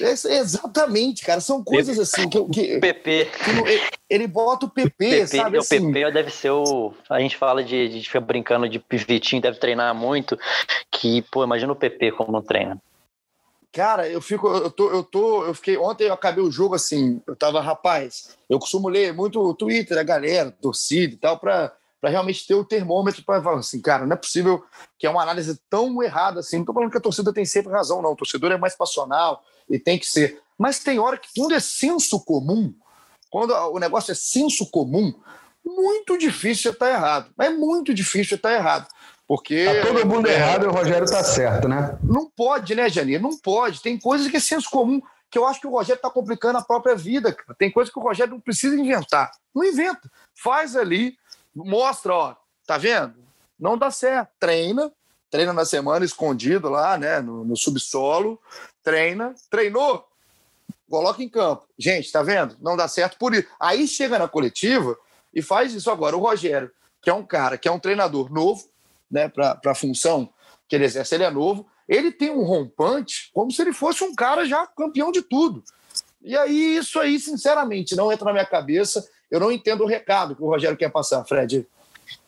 [0.00, 1.40] Exatamente, cara.
[1.40, 2.42] São coisas assim que.
[2.48, 3.26] que PP.
[3.26, 5.56] Que ele bota o PP, PP sabe?
[5.56, 5.92] O assim.
[5.92, 6.94] PP deve ser o.
[7.10, 10.38] A gente fala de, de ficar brincando de Vitinho, deve treinar muito.
[10.90, 12.80] Que, pô, imagina o PP como treina.
[13.74, 17.20] Cara, eu fico, eu tô, eu tô, eu fiquei, ontem eu acabei o jogo assim,
[17.26, 21.72] eu tava, rapaz, eu costumo ler muito o Twitter, a galera, torcida e tal, pra,
[22.04, 24.62] para realmente ter o termômetro para falar assim, cara, não é possível
[24.98, 26.56] que é uma análise tão errada assim.
[26.56, 28.12] Não estou falando que a torcida tem sempre razão, não.
[28.12, 30.38] O torcedor é mais passional e tem que ser.
[30.58, 32.74] Mas tem hora que, quando é senso comum,
[33.30, 35.14] quando o negócio é senso comum,
[35.64, 37.30] muito difícil estar errado.
[37.40, 38.86] É muito difícil estar errado.
[39.26, 39.64] Porque.
[39.64, 41.98] Tá todo mundo é, errado e o Rogério tá certo, né?
[42.02, 43.18] Não pode, né, Janir?
[43.18, 43.80] Não pode.
[43.80, 46.62] Tem coisas que é senso comum que eu acho que o Rogério está complicando a
[46.62, 47.34] própria vida.
[47.58, 49.32] Tem coisas que o Rogério não precisa inventar.
[49.54, 50.08] Não inventa.
[50.32, 51.16] Faz ali,
[51.54, 52.36] mostra, ó,
[52.66, 53.14] tá vendo?
[53.58, 54.30] Não dá certo.
[54.38, 54.92] Treina,
[55.30, 58.40] treina na semana escondido lá, né, no, no subsolo,
[58.82, 60.06] treina, treinou,
[60.88, 61.66] coloca em campo.
[61.78, 62.56] Gente, tá vendo?
[62.60, 63.48] Não dá certo por isso.
[63.58, 64.96] Aí chega na coletiva
[65.34, 66.16] e faz isso agora.
[66.16, 66.70] O Rogério,
[67.02, 68.68] que é um cara, que é um treinador novo,
[69.10, 70.28] né, para a função
[70.68, 71.66] que ele exerce, ele é novo.
[71.88, 75.62] Ele tem um rompante como se ele fosse um cara já campeão de tudo.
[76.22, 79.06] E aí, isso aí, sinceramente, não entra na minha cabeça.
[79.34, 81.66] Eu não entendo o recado que o Rogério quer passar, Fred.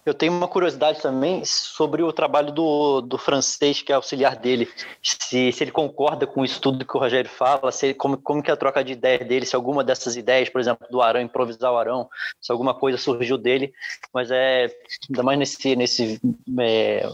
[0.05, 4.69] Eu tenho uma curiosidade também sobre o trabalho do, do francês, que é auxiliar dele.
[5.01, 8.51] Se, se ele concorda com isso tudo que o Rogério fala, se como, como que
[8.51, 11.73] é a troca de ideias dele, se alguma dessas ideias, por exemplo, do Arão, improvisar
[11.73, 12.09] o Arão,
[12.41, 13.73] se alguma coisa surgiu dele.
[14.13, 14.69] Mas é
[15.09, 16.21] ainda mais nesse, nesse
[16.59, 17.09] é,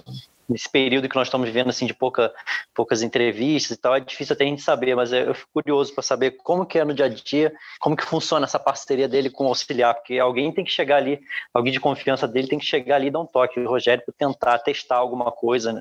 [0.52, 2.32] nesse período que nós estamos vivendo assim de pouca,
[2.74, 6.02] poucas entrevistas e tal, é difícil até a gente saber, mas eu fico curioso para
[6.02, 9.44] saber como que é no dia a dia, como que funciona essa parceria dele com
[9.44, 11.20] o auxiliar, porque alguém tem que chegar ali,
[11.52, 14.14] alguém de confiança dele tem que chegar ali e dar um toque, o Rogério para
[14.16, 15.80] tentar testar alguma coisa, né?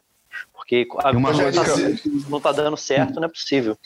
[0.53, 1.71] Porque a uma coisa tá,
[2.29, 3.77] não está dando certo, não é possível.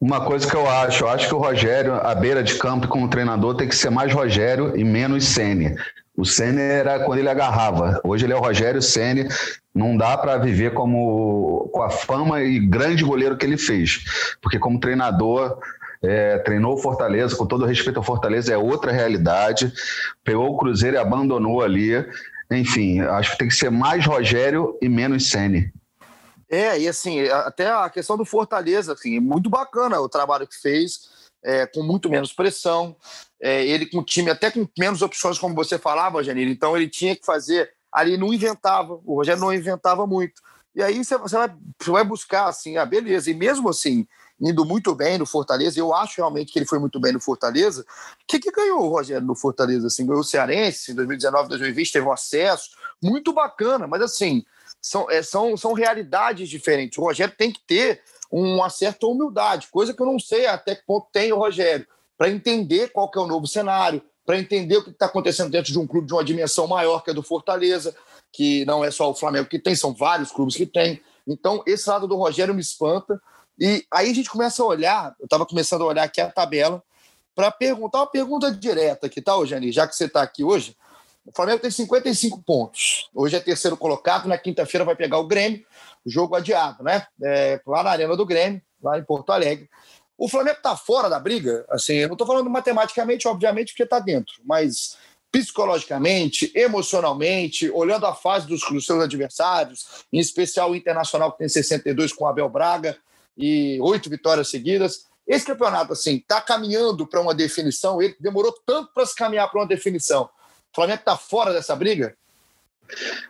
[0.00, 3.08] Uma coisa que eu acho, eu acho que o Rogério, à beira de campo como
[3.08, 5.76] treinador, tem que ser mais Rogério e menos Sene.
[6.16, 8.00] O Senna era quando ele agarrava.
[8.04, 9.26] Hoje ele é o Rogério Senna.
[9.74, 14.04] Não dá para viver como com a fama e grande goleiro que ele fez,
[14.40, 15.58] porque como treinador
[16.00, 19.72] é, treinou o Fortaleza, com todo respeito ao Fortaleza, é outra realidade.
[20.22, 21.92] Pegou o Cruzeiro e abandonou ali.
[22.50, 25.68] Enfim, acho que tem que ser mais Rogério e menos Senna.
[26.48, 31.12] É, e assim, até a questão do Fortaleza, assim, muito bacana o trabalho que fez
[31.44, 32.96] é, com muito menos pressão.
[33.40, 36.50] É, ele com time até com menos opções, como você falava, Janine.
[36.50, 37.70] Então ele tinha que fazer.
[37.92, 40.42] Ali não inventava, o Rogério não inventava muito.
[40.74, 41.54] E aí você, vai,
[41.86, 43.30] vai buscar assim, ah, beleza.
[43.30, 44.04] E mesmo assim,
[44.40, 47.82] indo muito bem no Fortaleza, eu acho realmente que ele foi muito bem no Fortaleza.
[47.82, 47.86] O
[48.26, 49.86] que, que ganhou o Rogério no Fortaleza?
[49.86, 54.44] Assim, ganhou o Cearense em 2019, 2020, teve um acesso, muito bacana, mas assim,
[54.82, 56.98] são, é, são, são realidades diferentes.
[56.98, 58.02] O Rogério tem que ter
[58.36, 61.86] uma certa humildade, coisa que eu não sei até que ponto tem o Rogério,
[62.18, 65.70] para entender qual que é o novo cenário, para entender o que está acontecendo dentro
[65.70, 67.94] de um clube de uma dimensão maior que é do Fortaleza,
[68.32, 71.00] que não é só o Flamengo que tem, são vários clubes que tem.
[71.24, 73.20] Então, esse lado do Rogério me espanta.
[73.56, 76.82] E aí a gente começa a olhar, eu estava começando a olhar aqui a tabela,
[77.36, 79.70] para perguntar uma pergunta direta aqui, tá, Jani?
[79.70, 80.76] Já que você está aqui hoje,
[81.26, 83.08] o Flamengo tem 55 pontos.
[83.14, 85.64] Hoje é terceiro colocado, na quinta-feira vai pegar o Grêmio
[86.06, 87.06] jogo adiado, né?
[87.22, 89.68] É, lá na Arena do Grêmio, lá em Porto Alegre.
[90.16, 93.98] O Flamengo está fora da briga, assim, eu não estou falando matematicamente, obviamente, porque está
[93.98, 94.96] dentro, mas
[95.32, 101.48] psicologicamente, emocionalmente, olhando a fase dos, dos seus adversários, em especial o Internacional que tem
[101.48, 102.96] 62 com o Abel Braga
[103.36, 105.06] e oito vitórias seguidas.
[105.26, 108.00] Esse campeonato, assim, está caminhando para uma definição.
[108.00, 110.30] Ele demorou tanto para se caminhar para uma definição.
[110.74, 112.14] O Flamengo está fora dessa briga?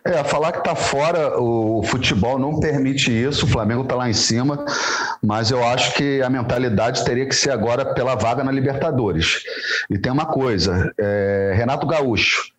[0.03, 4.13] É, falar que está fora, o futebol não permite isso, o Flamengo está lá em
[4.13, 4.65] cima,
[5.21, 9.43] mas eu acho que a mentalidade teria que ser agora pela vaga na Libertadores.
[9.91, 12.51] E tem uma coisa, é, Renato Gaúcho,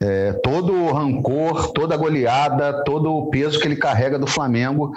[0.00, 4.94] é, todo o rancor, toda a goleada, todo o peso que ele carrega do Flamengo,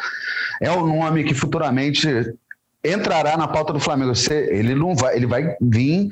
[0.61, 2.07] é o nome que futuramente
[2.83, 4.13] entrará na pauta do Flamengo.
[4.29, 6.09] Ele não vai, ele vai vir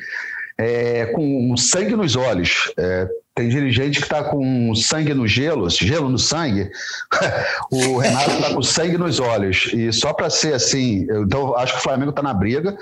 [0.57, 2.71] é, com sangue nos olhos.
[2.77, 6.69] É, tem dirigente que está com sangue no gelo, gelo no sangue.
[7.71, 9.71] o Renato está com sangue nos olhos.
[9.73, 12.77] E só para ser assim, então acho que o Flamengo está na briga.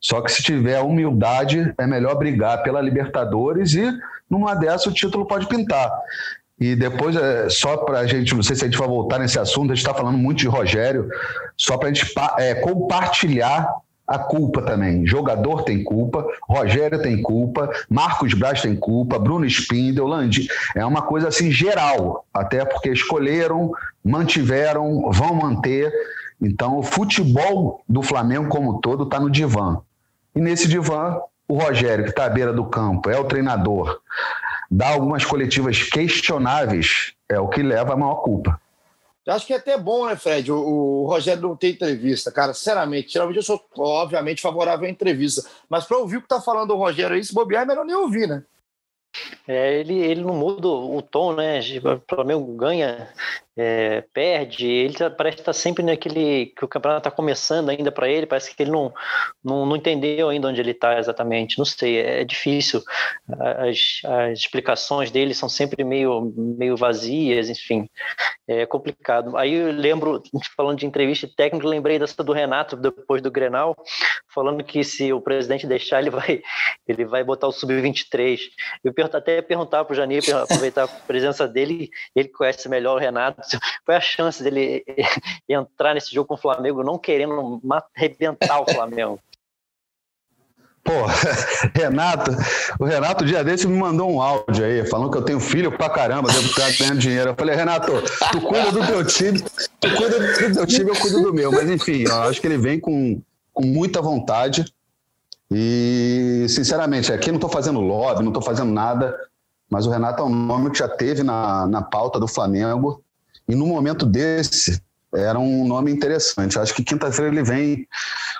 [0.00, 3.90] Só que se tiver humildade, é melhor brigar pela Libertadores e
[4.28, 5.90] numa dessa o título pode pintar.
[6.60, 9.38] E depois, é, só para a gente, não sei se a gente vai voltar nesse
[9.38, 11.08] assunto, a gente está falando muito de Rogério,
[11.56, 13.68] só para a gente é, compartilhar
[14.06, 15.06] a culpa também.
[15.06, 20.48] Jogador tem culpa, Rogério tem culpa, Marcos Braz tem culpa, Bruno Spindel, Landi.
[20.74, 23.72] É uma coisa assim geral, até porque escolheram,
[24.04, 25.92] mantiveram, vão manter.
[26.40, 29.80] Então, o futebol do Flamengo como todo está no divã.
[30.34, 34.00] E nesse divã, o Rogério, que está à beira do campo, é o treinador,
[34.70, 38.60] dá algumas coletivas questionáveis, é o que leva a maior culpa.
[39.26, 40.52] Eu acho que é até bom, né, Fred?
[40.52, 42.52] O, o Rogério não tem entrevista, cara.
[42.52, 45.42] Sinceramente, geralmente eu sou, obviamente, favorável à entrevista.
[45.68, 47.96] Mas para ouvir o que tá falando o Rogério aí, se bobear, é melhor nem
[47.96, 48.44] ouvir, né?
[49.46, 51.60] É, ele, ele não muda o tom, né?
[51.60, 53.08] O Flamengo ganha
[53.56, 57.92] é, perde, ele tá, parece estar tá sempre naquele que o campeonato está começando ainda
[57.92, 58.92] para ele, parece que ele não,
[59.44, 62.82] não, não, entendeu ainda onde ele está exatamente, não sei, é, difícil,
[63.28, 67.88] as, as, explicações dele são sempre meio, meio vazias, enfim,
[68.48, 69.36] é complicado.
[69.36, 70.22] Aí eu lembro,
[70.56, 73.76] falando de entrevista técnica, lembrei dessa do Renato depois do Grenal,
[74.34, 76.42] falando que se o presidente deixar, ele vai,
[76.88, 78.40] ele vai botar o Sub-23.
[78.82, 83.43] Eu até perguntar para o Janir, aproveitar a presença dele, ele conhece melhor o Renato,
[83.84, 84.84] foi a chance dele
[85.48, 87.60] entrar nesse jogo com o Flamengo, não querendo
[87.96, 89.20] arrebentar o Flamengo.
[90.84, 90.92] Pô,
[91.74, 92.30] Renato,
[92.78, 95.88] o Renato, dia desse, me mandou um áudio aí, falando que eu tenho filho pra
[95.88, 97.30] caramba, estar ganhando dinheiro.
[97.30, 97.90] Eu falei, Renato,
[98.30, 99.40] tu cuida do teu time,
[99.80, 101.50] tu cuida do teu time, eu cuido do meu.
[101.50, 103.18] Mas enfim, eu acho que ele vem com,
[103.54, 104.66] com muita vontade.
[105.50, 109.16] E, sinceramente, aqui não estou fazendo lobby, não estou fazendo nada,
[109.70, 113.03] mas o Renato é um nome que já teve na, na pauta do Flamengo
[113.48, 114.82] e no momento desse,
[115.14, 116.58] era um nome interessante.
[116.58, 117.86] Acho que quinta-feira ele vem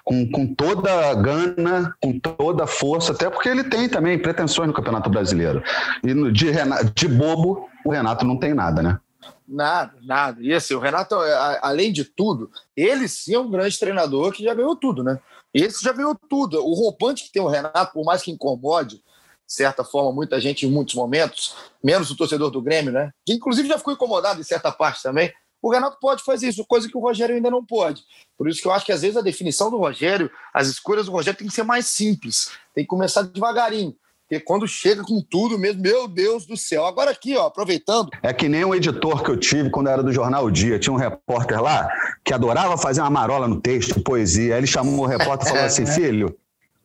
[0.02, 4.66] com, com toda a gana, com toda a força, até porque ele tem também pretensões
[4.66, 5.62] no Campeonato Brasileiro.
[6.02, 6.52] E de,
[6.94, 8.98] de bobo, o Renato não tem nada, né?
[9.46, 10.42] Nada, nada.
[10.42, 11.14] E assim, o Renato,
[11.60, 15.18] além de tudo, ele sim é um grande treinador que já ganhou tudo, né?
[15.52, 16.58] Esse já ganhou tudo.
[16.58, 19.02] O roupante que tem o Renato, por mais que incomode,
[19.46, 23.11] de certa forma, muita gente em muitos momentos, menos o torcedor do Grêmio, né?
[23.24, 25.33] Que inclusive já ficou incomodado em certa parte também.
[25.62, 28.02] O Renato pode fazer isso, coisa que o Rogério ainda não pode.
[28.37, 31.12] Por isso que eu acho que às vezes a definição do Rogério, as escolhas do
[31.12, 33.96] Rogério tem que ser mais simples, tem que começar devagarinho.
[34.28, 36.87] Porque quando chega com tudo mesmo, meu Deus do céu.
[36.87, 38.11] Agora aqui, ó, aproveitando.
[38.22, 40.78] É que nem um editor que eu tive quando era do Jornal o Dia.
[40.78, 41.88] Tinha um repórter lá
[42.24, 44.54] que adorava fazer uma marola no texto, poesia.
[44.54, 46.35] Aí ele chamou o repórter e falou assim: filho,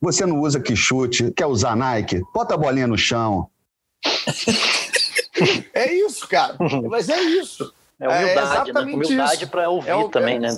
[0.00, 2.22] você não usa que chute, quer usar Nike?
[2.32, 3.48] Bota a bolinha no chão.
[5.74, 6.56] é isso, cara.
[6.88, 7.72] Mas é isso.
[8.00, 8.94] É humildade, é exatamente né?
[8.94, 10.56] Humildade para ouvir é, também, é, né?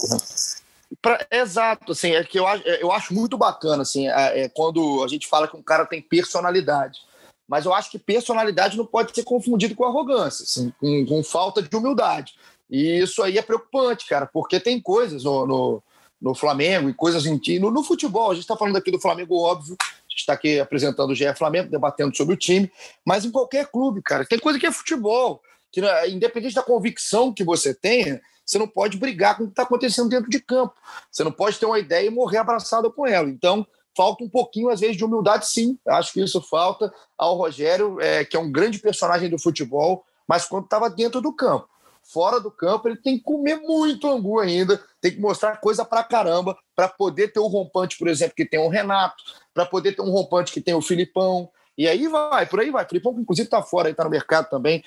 [1.01, 2.47] Pra, exato, assim, é que eu,
[2.81, 6.01] eu acho muito bacana, assim, é, é, quando a gente fala que um cara tem
[6.01, 7.01] personalidade.
[7.49, 11.61] Mas eu acho que personalidade não pode ser confundido com arrogância, assim, com, com falta
[11.61, 12.35] de humildade.
[12.71, 15.83] E isso aí é preocupante, cara, porque tem coisas no, no
[16.23, 18.31] no Flamengo e coisas em no, no futebol.
[18.31, 19.77] A gente está falando aqui do Flamengo, óbvio.
[19.81, 22.71] A gente está aqui apresentando o GE Flamengo, debatendo sobre o time,
[23.05, 24.25] mas em qualquer clube, cara.
[24.25, 25.43] Tem coisa que é futebol.
[25.73, 29.53] Que, né, independente da convicção que você tenha, você não pode brigar com o que
[29.53, 30.75] está acontecendo dentro de campo.
[31.11, 33.29] Você não pode ter uma ideia e morrer abraçado com ela.
[33.29, 35.79] Então, falta um pouquinho, às vezes, de humildade, sim.
[35.89, 40.45] Acho que isso falta ao Rogério, é, que é um grande personagem do futebol, mas
[40.45, 41.72] quando estava dentro do campo
[42.03, 46.03] fora do campo, ele tem que comer muito angu ainda, tem que mostrar coisa pra
[46.03, 49.23] caramba para poder ter o rompante, por exemplo, que tem o Renato,
[49.55, 51.51] para poder ter um rompante que tem o Filipão.
[51.77, 52.85] E aí vai, por aí vai.
[52.85, 54.85] O Filipão, inclusive, tá fora, aí tá no mercado também.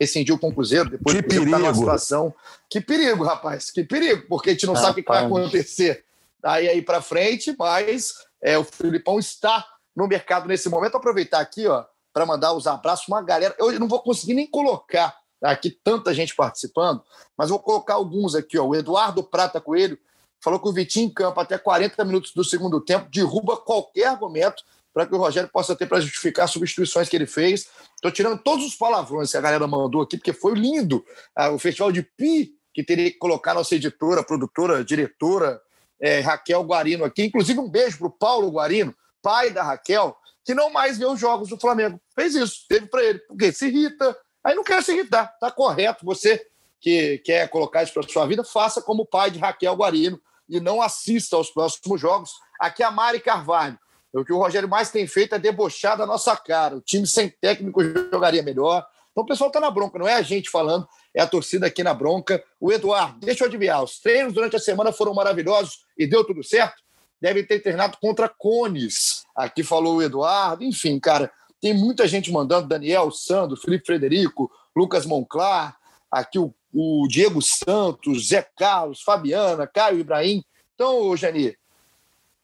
[0.00, 1.50] Rescindiu com o Cruzeiro, depois que perigo.
[1.50, 2.34] tá numa situação.
[2.68, 6.04] Que perigo, rapaz, que perigo, porque a gente não ah, sabe o que vai acontecer
[6.42, 10.96] daí aí para frente, mas é, o Filipão está no mercado nesse momento.
[10.96, 13.06] Aproveitar aqui, ó, para mandar os abraços.
[13.08, 17.02] Uma galera, eu não vou conseguir nem colocar aqui tanta gente participando,
[17.36, 18.58] mas vou colocar alguns aqui.
[18.58, 18.66] Ó.
[18.66, 19.98] O Eduardo Prata Coelho
[20.42, 24.62] falou que o Vitinho em campo até 40 minutos do segundo tempo derruba qualquer argumento
[24.92, 27.68] para que o Rogério possa ter para justificar as substituições que ele fez.
[27.94, 31.04] Estou tirando todos os palavrões que a galera mandou aqui, porque foi lindo.
[31.34, 35.60] Ah, o Festival de Pi, que teria que colocar nossa editora, produtora, diretora,
[36.00, 37.24] é, Raquel Guarino aqui.
[37.24, 41.20] Inclusive, um beijo para o Paulo Guarino, pai da Raquel, que não mais vê os
[41.20, 42.00] jogos do Flamengo.
[42.14, 43.18] Fez isso, teve para ele.
[43.20, 45.32] Porque se irrita, aí não quer se irritar.
[45.34, 46.04] Está correto.
[46.04, 46.46] Você
[46.80, 50.80] que quer colocar isso para sua vida, faça como pai de Raquel Guarino e não
[50.80, 52.32] assista aos próximos jogos.
[52.58, 53.78] Aqui é a Mari Carvalho.
[54.12, 56.76] O que o Rogério mais tem feito é debochar da nossa cara.
[56.76, 58.84] O time sem técnico jogaria melhor.
[59.12, 61.82] Então o pessoal está na bronca, não é a gente falando, é a torcida aqui
[61.82, 62.42] na bronca.
[62.60, 66.42] O Eduardo, deixa eu adivinhar, os treinos durante a semana foram maravilhosos e deu tudo
[66.42, 66.82] certo?
[67.20, 69.24] Deve ter treinado contra Cones.
[69.36, 70.64] Aqui falou o Eduardo.
[70.64, 72.68] Enfim, cara, tem muita gente mandando.
[72.68, 75.76] Daniel, Sandro, Felipe Frederico, Lucas Monclar,
[76.10, 80.42] aqui o, o Diego Santos, Zé Carlos, Fabiana, Caio Ibrahim.
[80.74, 81.56] Então, Jani,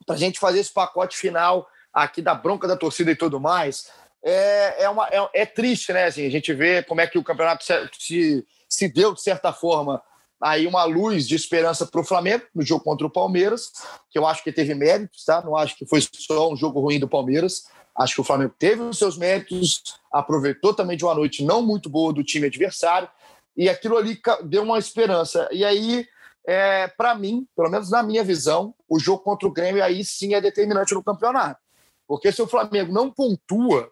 [0.05, 3.91] para a gente fazer esse pacote final aqui da bronca da torcida e tudo mais,
[4.23, 6.05] é, é, uma, é, é triste, né?
[6.05, 9.53] Assim, a gente vê como é que o campeonato se, se, se deu, de certa
[9.53, 10.03] forma,
[10.41, 13.73] aí uma luz de esperança para o Flamengo no jogo contra o Palmeiras,
[14.11, 15.43] que eu acho que teve méritos, tá?
[15.43, 17.65] Não acho que foi só um jogo ruim do Palmeiras.
[17.99, 19.83] Acho que o Flamengo teve os seus méritos,
[20.13, 23.09] aproveitou também de uma noite não muito boa do time adversário,
[23.57, 25.49] e aquilo ali deu uma esperança.
[25.51, 26.07] E aí
[26.47, 30.35] é, para mim, pelo menos na minha visão, o jogo contra o Grêmio aí sim
[30.35, 31.61] é determinante no campeonato.
[32.07, 33.91] Porque se o Flamengo não pontua,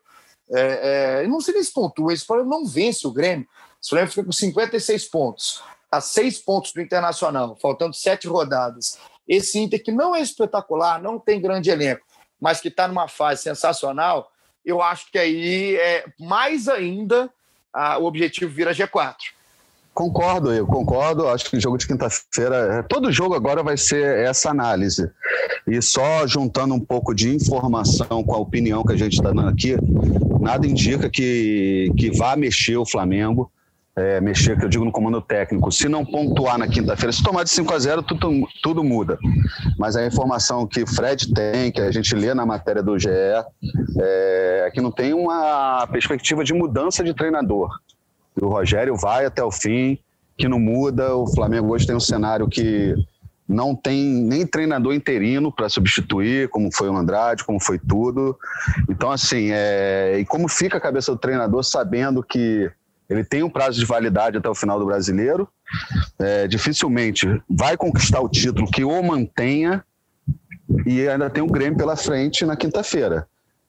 [0.50, 3.46] é, é, não sei nem se pontua, se o Flamengo não vence o Grêmio,
[3.80, 8.98] se o Flamengo fica com 56 pontos, a seis pontos do Internacional, faltando sete rodadas.
[9.26, 12.04] Esse Inter que não é espetacular, não tem grande elenco,
[12.44, 14.30] mas que está numa fase sensacional,
[14.62, 17.30] eu acho que aí é mais ainda
[17.72, 19.14] a, o objetivo vira G4.
[19.94, 21.26] Concordo, eu concordo.
[21.26, 25.11] Acho que o jogo de quinta-feira, é, todo jogo agora vai ser essa análise.
[25.66, 29.48] E só juntando um pouco de informação com a opinião que a gente está dando
[29.48, 29.78] aqui,
[30.38, 33.50] nada indica que, que vá mexer o Flamengo.
[33.96, 37.44] É, mexer, que eu digo no comando técnico, se não pontuar na quinta-feira, se tomar
[37.44, 39.16] de 5 a 0 tudo, tudo muda.
[39.78, 43.09] Mas a informação que o Fred tem, que a gente lê na matéria do GE,
[43.09, 43.44] é,
[44.66, 47.70] é que não tem uma perspectiva de mudança de treinador
[48.40, 49.98] o Rogério vai até o fim,
[50.37, 51.14] que não muda.
[51.14, 52.94] O Flamengo hoje tem um cenário que
[53.46, 58.37] não tem nem treinador interino para substituir, como foi o Andrade, como foi tudo.
[58.88, 60.18] Então, assim, é...
[60.18, 62.70] e como fica a cabeça do treinador sabendo que
[63.08, 65.48] ele tem um prazo de validade até o final do brasileiro,
[66.18, 66.46] é...
[66.46, 69.84] dificilmente vai conquistar o título que o mantenha
[70.86, 73.26] e ainda tem o Grêmio pela frente na quinta-feira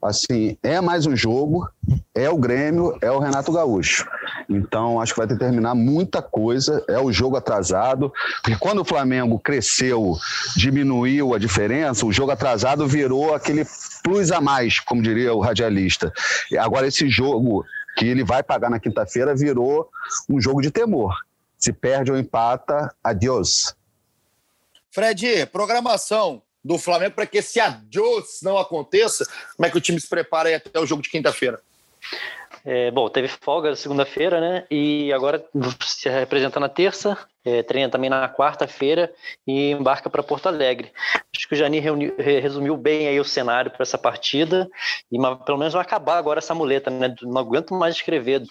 [0.08, 1.68] assim, é mais um jogo,
[2.14, 4.08] é o Grêmio, é o Renato Gaúcho.
[4.50, 6.84] Então, acho que vai determinar muita coisa.
[6.88, 10.16] É o jogo atrasado, porque quando o Flamengo cresceu,
[10.56, 13.66] diminuiu a diferença, o jogo atrasado virou aquele
[14.04, 16.14] plus a mais, como diria o radialista.
[16.60, 17.66] Agora, esse jogo
[17.96, 19.90] que ele vai pagar na quinta-feira virou
[20.30, 21.16] um jogo de temor.
[21.58, 23.76] Se perde ou empata, adiós.
[24.92, 29.26] Fred, programação do Flamengo para que esse adiós não aconteça?
[29.56, 31.62] Como é que o time se prepara aí até o jogo de quinta-feira?
[32.68, 34.66] É, bom, teve folga segunda-feira, né?
[34.72, 35.46] E agora
[35.82, 39.14] se representa na terça, é, treina também na quarta-feira
[39.46, 40.92] e embarca para Porto Alegre.
[41.36, 41.80] Acho que o Jani
[42.18, 44.68] resumiu bem aí o cenário para essa partida
[45.12, 47.14] e pelo menos vai acabar agora essa muleta, né?
[47.22, 48.42] Não aguento mais escrever.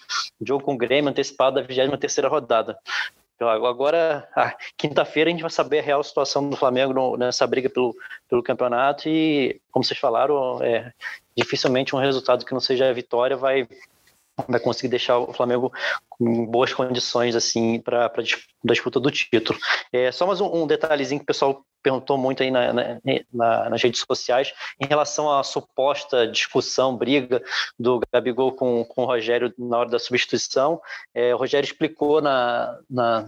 [0.41, 2.79] Jogo com o Grêmio antecipado da 23 terceira rodada.
[3.35, 4.25] Então, agora,
[4.77, 7.93] quinta-feira, a gente vai saber a real situação do Flamengo nessa briga pelo,
[8.29, 10.93] pelo campeonato e, como vocês falaram, é,
[11.35, 13.67] dificilmente um resultado que não seja a vitória vai,
[14.47, 15.71] vai conseguir deixar o Flamengo
[16.09, 19.57] com boas condições assim para a disputa do título.
[19.91, 22.83] É, só mais um, um, detalhezinho que o pessoal perguntou muito aí na, na,
[23.31, 27.43] na, nas redes sociais em relação à suposta discussão, briga
[27.77, 30.81] do Gabigol com, com o Rogério na hora da substituição.
[31.13, 33.27] É, o Rogério explicou na, na,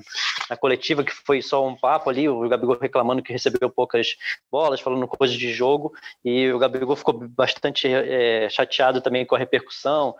[0.59, 4.15] coletiva que foi só um papo ali, o Gabigol reclamando que recebeu poucas
[4.51, 5.93] bolas, falando coisas de jogo,
[6.25, 10.15] e o Gabigol ficou bastante é, chateado também com a repercussão.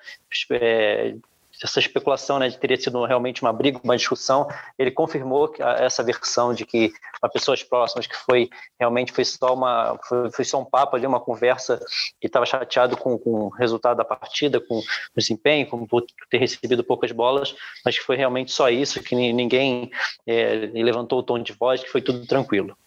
[0.52, 1.16] É,
[1.64, 4.48] essa especulação né, de teria sido realmente uma briga, uma discussão,
[4.78, 8.50] ele confirmou essa versão de que para pessoas próximas que foi
[8.80, 11.80] realmente foi só uma foi, foi só um papo ali, uma conversa
[12.20, 14.84] que estava chateado com, com, o resultado da partida, com o
[15.16, 15.88] desempenho, com
[16.30, 19.90] ter recebido poucas bolas, mas que foi realmente só isso, que ninguém
[20.26, 22.78] é, levantou o tom de voz, que foi tudo tranquilo.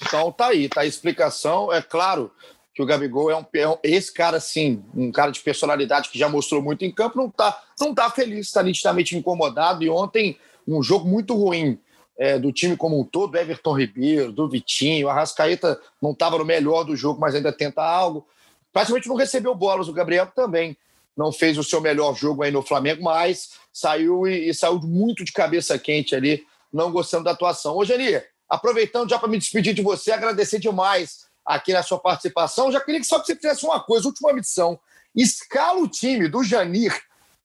[0.00, 1.72] Então tá aí, tá a explicação.
[1.72, 2.30] É claro
[2.78, 3.44] que o Gabigol é um,
[3.82, 7.28] é esse cara assim, um cara de personalidade que já mostrou muito em campo, não
[7.28, 9.82] tá, não tá feliz, está nitidamente incomodado.
[9.82, 11.80] E ontem, um jogo muito ruim
[12.16, 16.44] é, do time como um todo, Everton Ribeiro, do Vitinho, a Rascaeta não estava no
[16.44, 18.24] melhor do jogo, mas ainda tenta algo.
[18.72, 20.76] Praticamente não recebeu bolas, o Gabriel também
[21.16, 25.24] não fez o seu melhor jogo aí no Flamengo, mas saiu e, e saiu muito
[25.24, 27.76] de cabeça quente ali, não gostando da atuação.
[27.76, 32.70] Ô, Geni, aproveitando já para me despedir de você, agradecer demais aqui na sua participação.
[32.70, 34.78] Já queria que só que você fizesse uma coisa, última missão.
[35.16, 36.94] Escala o time do Janir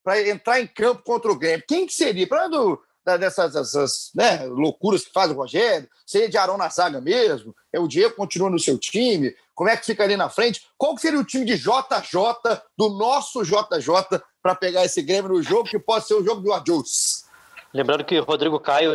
[0.04, 1.64] para entrar em campo contra o Grêmio.
[1.66, 2.28] Quem que seria?
[2.28, 7.56] Para dessas, dessas né, loucuras que faz o Rogério, seria de Arão na zaga mesmo?
[7.72, 9.34] É o Diego continua no seu time?
[9.56, 10.68] Como é que fica ali na frente?
[10.78, 15.70] Qual seria o time de JJ, do nosso JJ, para pegar esse Grêmio no jogo,
[15.70, 17.24] que pode ser o jogo do Adios?
[17.74, 18.92] Lembrando que Rodrigo Caio,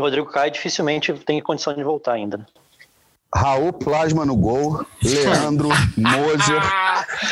[0.00, 2.44] Rodrigo Caio dificilmente tem condição de voltar ainda.
[3.34, 6.60] Raul Plasma no gol, Leandro, Moser.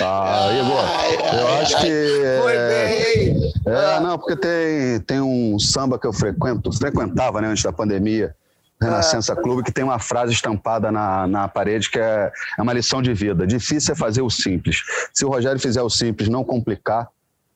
[0.01, 2.41] Ah, Igor, eu acho que.
[2.41, 3.53] Foi bem!
[3.67, 8.35] É, não, porque tem, tem um samba que eu frequento, frequentava né, antes da pandemia,
[8.81, 13.03] Renascença Clube, que tem uma frase estampada na, na parede que é, é uma lição
[13.03, 13.47] de vida.
[13.47, 14.83] Difícil é fazer o simples.
[15.13, 17.09] Se o Rogério fizer o simples, não complicar,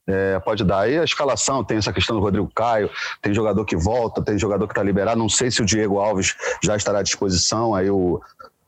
[0.07, 0.80] é, pode dar.
[0.80, 2.90] Aí a escalação tem essa questão do Rodrigo Caio,
[3.22, 5.18] tem jogador que volta, tem jogador que está liberado.
[5.18, 8.20] Não sei se o Diego Alves já estará à disposição, aí o,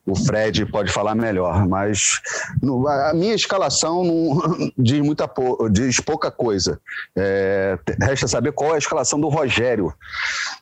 [0.06, 2.20] o Fred pode falar melhor, mas
[2.62, 5.30] no, a minha escalação não, diz, muita,
[5.70, 6.80] diz pouca coisa.
[7.14, 9.92] É, resta saber qual é a escalação do Rogério,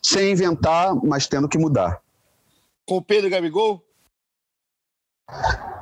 [0.03, 2.01] sem inventar, mas tendo que mudar.
[2.87, 3.83] Com o Pedro Gabigol?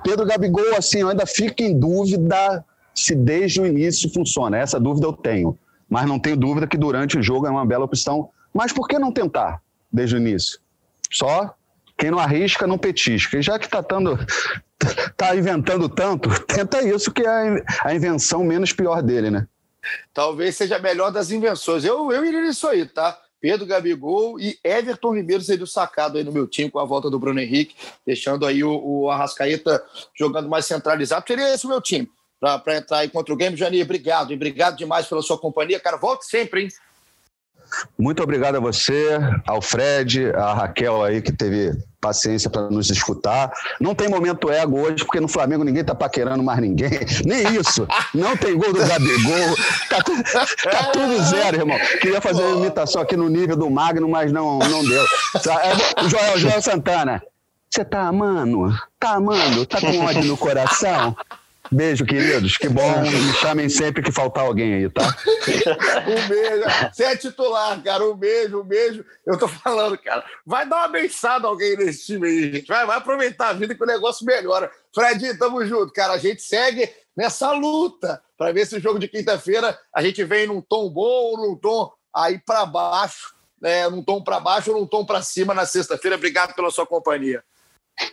[0.04, 2.64] Pedro Gabigol, assim, eu ainda fico em dúvida
[2.94, 4.58] se desde o início funciona.
[4.58, 5.58] Essa dúvida eu tenho.
[5.88, 8.30] Mas não tenho dúvida que durante o jogo é uma bela opção.
[8.52, 9.60] Mas por que não tentar
[9.92, 10.58] desde o início?
[11.10, 11.54] Só
[11.98, 13.38] quem não arrisca não petisca.
[13.38, 13.82] E já que está
[15.16, 19.46] tá inventando tanto, tenta isso que é a invenção menos pior dele, né?
[20.14, 21.84] Talvez seja a melhor das invenções.
[21.84, 23.18] Eu, eu iria nisso aí, tá?
[23.40, 27.10] Pedro Gabigol e Everton Ribeiro seria o sacado aí no meu time com a volta
[27.10, 27.74] do Bruno Henrique,
[28.06, 29.82] deixando aí o, o Arrascaeta
[30.14, 31.24] jogando mais centralizado.
[31.26, 32.08] Seria esse o meu time
[32.42, 33.56] para entrar aí contra o Game.
[33.56, 34.32] Janir, obrigado.
[34.32, 35.78] E obrigado demais pela sua companhia.
[35.78, 36.68] Cara, volte sempre, hein?
[37.98, 43.50] Muito obrigado a você, ao Fred, a Raquel aí que teve paciência para nos escutar.
[43.80, 46.90] Não tem momento ego hoje, porque no Flamengo ninguém tá paquerando mais ninguém.
[47.24, 47.86] Nem isso.
[48.12, 49.56] Não tem gol do Gabigol.
[49.88, 50.02] Tá,
[50.70, 51.78] tá tudo zero, irmão.
[52.00, 55.02] Queria fazer uma imitação aqui no nível do Magno, mas não, não deu.
[55.02, 57.22] É, Joel, Joel Santana.
[57.70, 58.68] Você tá amando?
[59.00, 59.64] Tá amando?
[59.64, 61.16] Tá com ódio no coração?
[61.72, 62.58] Beijo, queridos.
[62.58, 63.00] Que bom.
[63.00, 65.02] Me chamem sempre que faltar alguém aí, tá?
[66.06, 66.64] um beijo.
[66.92, 68.04] Você é titular, cara.
[68.04, 69.02] Um beijo, um beijo.
[69.26, 70.22] Eu tô falando, cara.
[70.44, 72.66] Vai dar uma bençada alguém nesse time aí, gente.
[72.66, 74.70] Vai, vai aproveitar a vida que o negócio melhora.
[74.94, 76.12] Fred, tamo junto, cara.
[76.12, 80.46] A gente segue nessa luta para ver se o jogo de quinta-feira a gente vem
[80.46, 83.88] num tom bom ou num tom aí para baixo, né?
[83.88, 86.16] num tom para baixo ou num tom para cima na sexta-feira.
[86.16, 87.42] Obrigado pela sua companhia.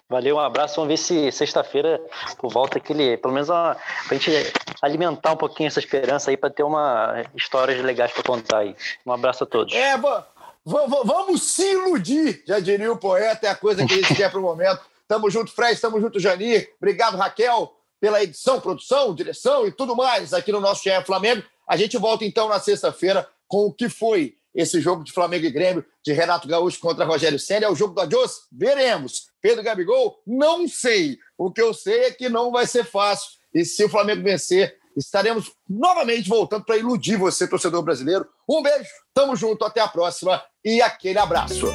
[0.10, 0.76] Valeu, um abraço.
[0.76, 2.02] Vamos ver se sexta-feira
[2.42, 3.78] volta aquele, pelo menos uma,
[4.08, 4.32] pra gente
[4.82, 8.76] alimentar um pouquinho essa esperança aí para ter uma histórias legais para contar aí.
[9.06, 9.74] Um abraço a todos.
[9.74, 9.96] É,
[10.66, 14.40] vamos se iludir, já diria o poeta, é a coisa que a gente quer para
[14.40, 14.82] o momento.
[15.08, 16.74] Tamo junto, Fred, tamo junto, Janir.
[16.78, 21.44] Obrigado, Raquel, pela edição, produção, direção e tudo mais aqui no nosso GE Flamengo.
[21.68, 25.52] A gente volta então na sexta-feira com o que foi esse jogo de Flamengo e
[25.52, 27.66] Grêmio, de Renato Gaúcho contra Rogério Senna.
[27.66, 28.48] É o jogo do Adios?
[28.52, 29.28] Veremos.
[29.42, 30.22] Pedro Gabigol?
[30.26, 31.18] Não sei.
[31.38, 33.30] O que eu sei é que não vai ser fácil.
[33.54, 38.28] E se o Flamengo vencer, estaremos novamente voltando para iludir você, torcedor brasileiro.
[38.48, 41.68] Um beijo, tamo junto, até a próxima e aquele abraço.